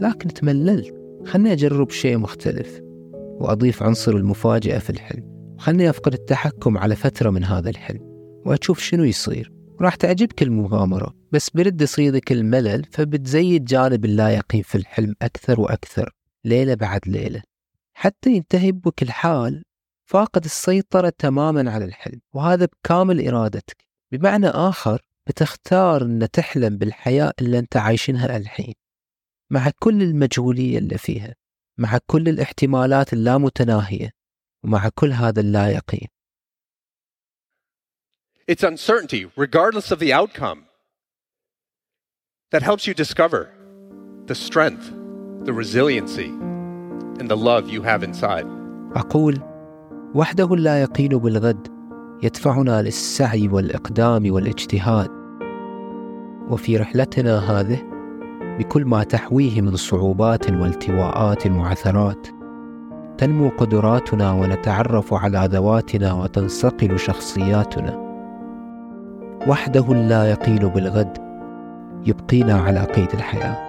لكن 0.00 0.28
تمللت. 0.28 0.94
خلني 1.26 1.52
أجرب 1.52 1.90
شيء 1.90 2.18
مختلف. 2.18 2.80
وأضيف 3.40 3.82
عنصر 3.82 4.12
المفاجأة 4.12 4.78
في 4.78 4.90
الحلم. 4.90 5.56
خلني 5.58 5.90
أفقد 5.90 6.12
التحكم 6.12 6.78
على 6.78 6.96
فترة 6.96 7.30
من 7.30 7.44
هذا 7.44 7.70
الحلم. 7.70 8.00
وأشوف 8.46 8.78
شنو 8.78 9.04
يصير. 9.04 9.52
وراح 9.80 9.94
تعجبك 9.94 10.42
المغامرة 10.42 11.14
بس 11.32 11.50
برد 11.50 11.82
يصيدك 11.82 12.32
الملل 12.32 12.84
فبتزيد 12.90 13.64
جانب 13.64 14.04
اللا 14.04 14.30
يقين 14.30 14.62
في 14.62 14.74
الحلم 14.74 15.14
أكثر 15.22 15.60
وأكثر 15.60 16.14
ليلة 16.44 16.74
بعد 16.74 17.00
ليلة. 17.06 17.42
حتى 17.94 18.30
ينتهي 18.30 18.72
بك 18.72 19.02
الحال 19.02 19.62
فاقد 20.08 20.44
السيطرة 20.44 21.12
تماما 21.18 21.70
على 21.70 21.84
الحلم 21.84 22.20
وهذا 22.34 22.66
بكامل 22.66 23.28
إرادتك 23.28 23.86
بمعنى 24.12 24.46
آخر 24.46 25.02
بتختار 25.26 26.02
أن 26.02 26.28
تحلم 26.32 26.76
بالحياة 26.76 27.32
اللي 27.40 27.58
أنت 27.58 27.76
عايشينها 27.76 28.36
الحين 28.36 28.74
مع 29.50 29.70
كل 29.78 30.02
المجهولية 30.02 30.78
اللي 30.78 30.98
فيها 30.98 31.34
مع 31.78 31.98
كل 32.06 32.28
الاحتمالات 32.28 33.12
اللامتناهية 33.12 34.10
ومع 34.64 34.88
كل 34.94 35.12
هذا 35.12 35.40
اللا 35.40 35.68
يقين 35.70 36.08
It's 38.50 38.62
uncertainty, 38.62 39.26
regardless 39.36 39.90
of 39.90 39.98
the 39.98 40.10
outcome, 40.10 40.60
that 42.50 42.62
helps 42.62 42.86
you 42.86 42.94
discover 42.94 43.50
the 44.24 44.34
strength 44.34 44.86
the 45.48 45.52
resiliency, 45.52 46.28
and 47.20 47.30
the 47.30 47.36
love 47.36 47.70
you 47.70 47.82
have 47.82 48.02
inside. 48.02 48.46
أقول 48.96 49.57
وحده 50.14 50.56
لا 50.56 50.82
يقين 50.82 51.08
بالغد 51.08 51.68
يدفعنا 52.22 52.82
للسعي 52.82 53.48
والإقدام 53.48 54.32
والاجتهاد. 54.32 55.10
وفي 56.50 56.76
رحلتنا 56.76 57.38
هذه 57.38 57.78
بكل 58.58 58.84
ما 58.84 59.04
تحويه 59.04 59.60
من 59.60 59.76
صعوبات 59.76 60.50
والتواءات 60.50 61.46
وعثرات 61.46 62.26
تنمو 63.18 63.48
قدراتنا 63.48 64.32
ونتعرف 64.32 65.14
على 65.14 65.48
ذواتنا 65.52 66.12
وتنصقل 66.12 66.98
شخصياتنا. 66.98 68.08
وحده 69.46 69.94
لا 69.94 70.30
يقين 70.30 70.68
بالغد 70.68 71.18
يبقينا 72.06 72.60
على 72.60 72.80
قيد 72.80 73.08
الحياة. 73.14 73.68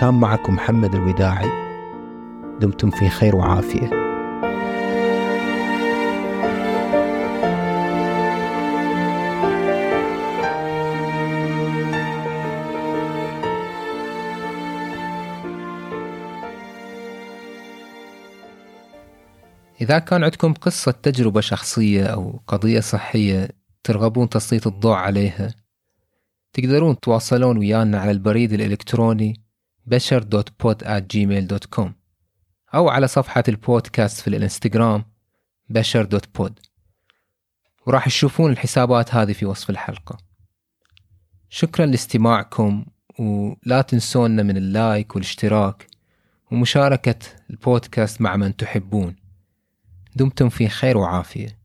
كان 0.00 0.14
معكم 0.14 0.54
محمد 0.54 0.94
الوداعي. 0.94 1.48
دمتم 2.60 2.90
في 2.90 3.08
خير 3.08 3.36
وعافية. 3.36 4.09
إذا 19.90 19.98
كان 19.98 20.24
عندكم 20.24 20.54
قصة 20.54 20.92
تجربة 20.92 21.40
شخصية 21.40 22.06
أو 22.06 22.42
قضية 22.46 22.80
صحية 22.80 23.48
ترغبون 23.84 24.28
تسليط 24.28 24.66
الضوء 24.66 24.94
عليها 24.94 25.54
تقدرون 26.52 27.00
تواصلون 27.00 27.58
ويانا 27.58 28.00
على 28.00 28.10
البريد 28.10 28.52
الإلكتروني 28.52 29.42
بشر.pod@gmail.com 29.86 31.88
أو 32.74 32.88
على 32.88 33.08
صفحة 33.08 33.42
البودكاست 33.48 34.20
في 34.20 34.28
الإنستغرام 34.28 35.04
بشر.pod 35.68 36.52
وراح 37.86 38.06
تشوفون 38.06 38.52
الحسابات 38.52 39.14
هذه 39.14 39.32
في 39.32 39.46
وصف 39.46 39.70
الحلقة. 39.70 40.18
شكرا 41.48 41.86
لاستماعكم 41.86 42.84
ولا 43.18 43.82
تنسونا 43.82 44.42
من 44.42 44.56
اللايك 44.56 45.14
والاشتراك 45.14 45.86
ومشاركة 46.52 47.18
البودكاست 47.50 48.20
مع 48.20 48.36
من 48.36 48.56
تحبون. 48.56 49.19
دمتم 50.16 50.48
في 50.48 50.68
خير 50.68 50.98
وعافية. 50.98 51.59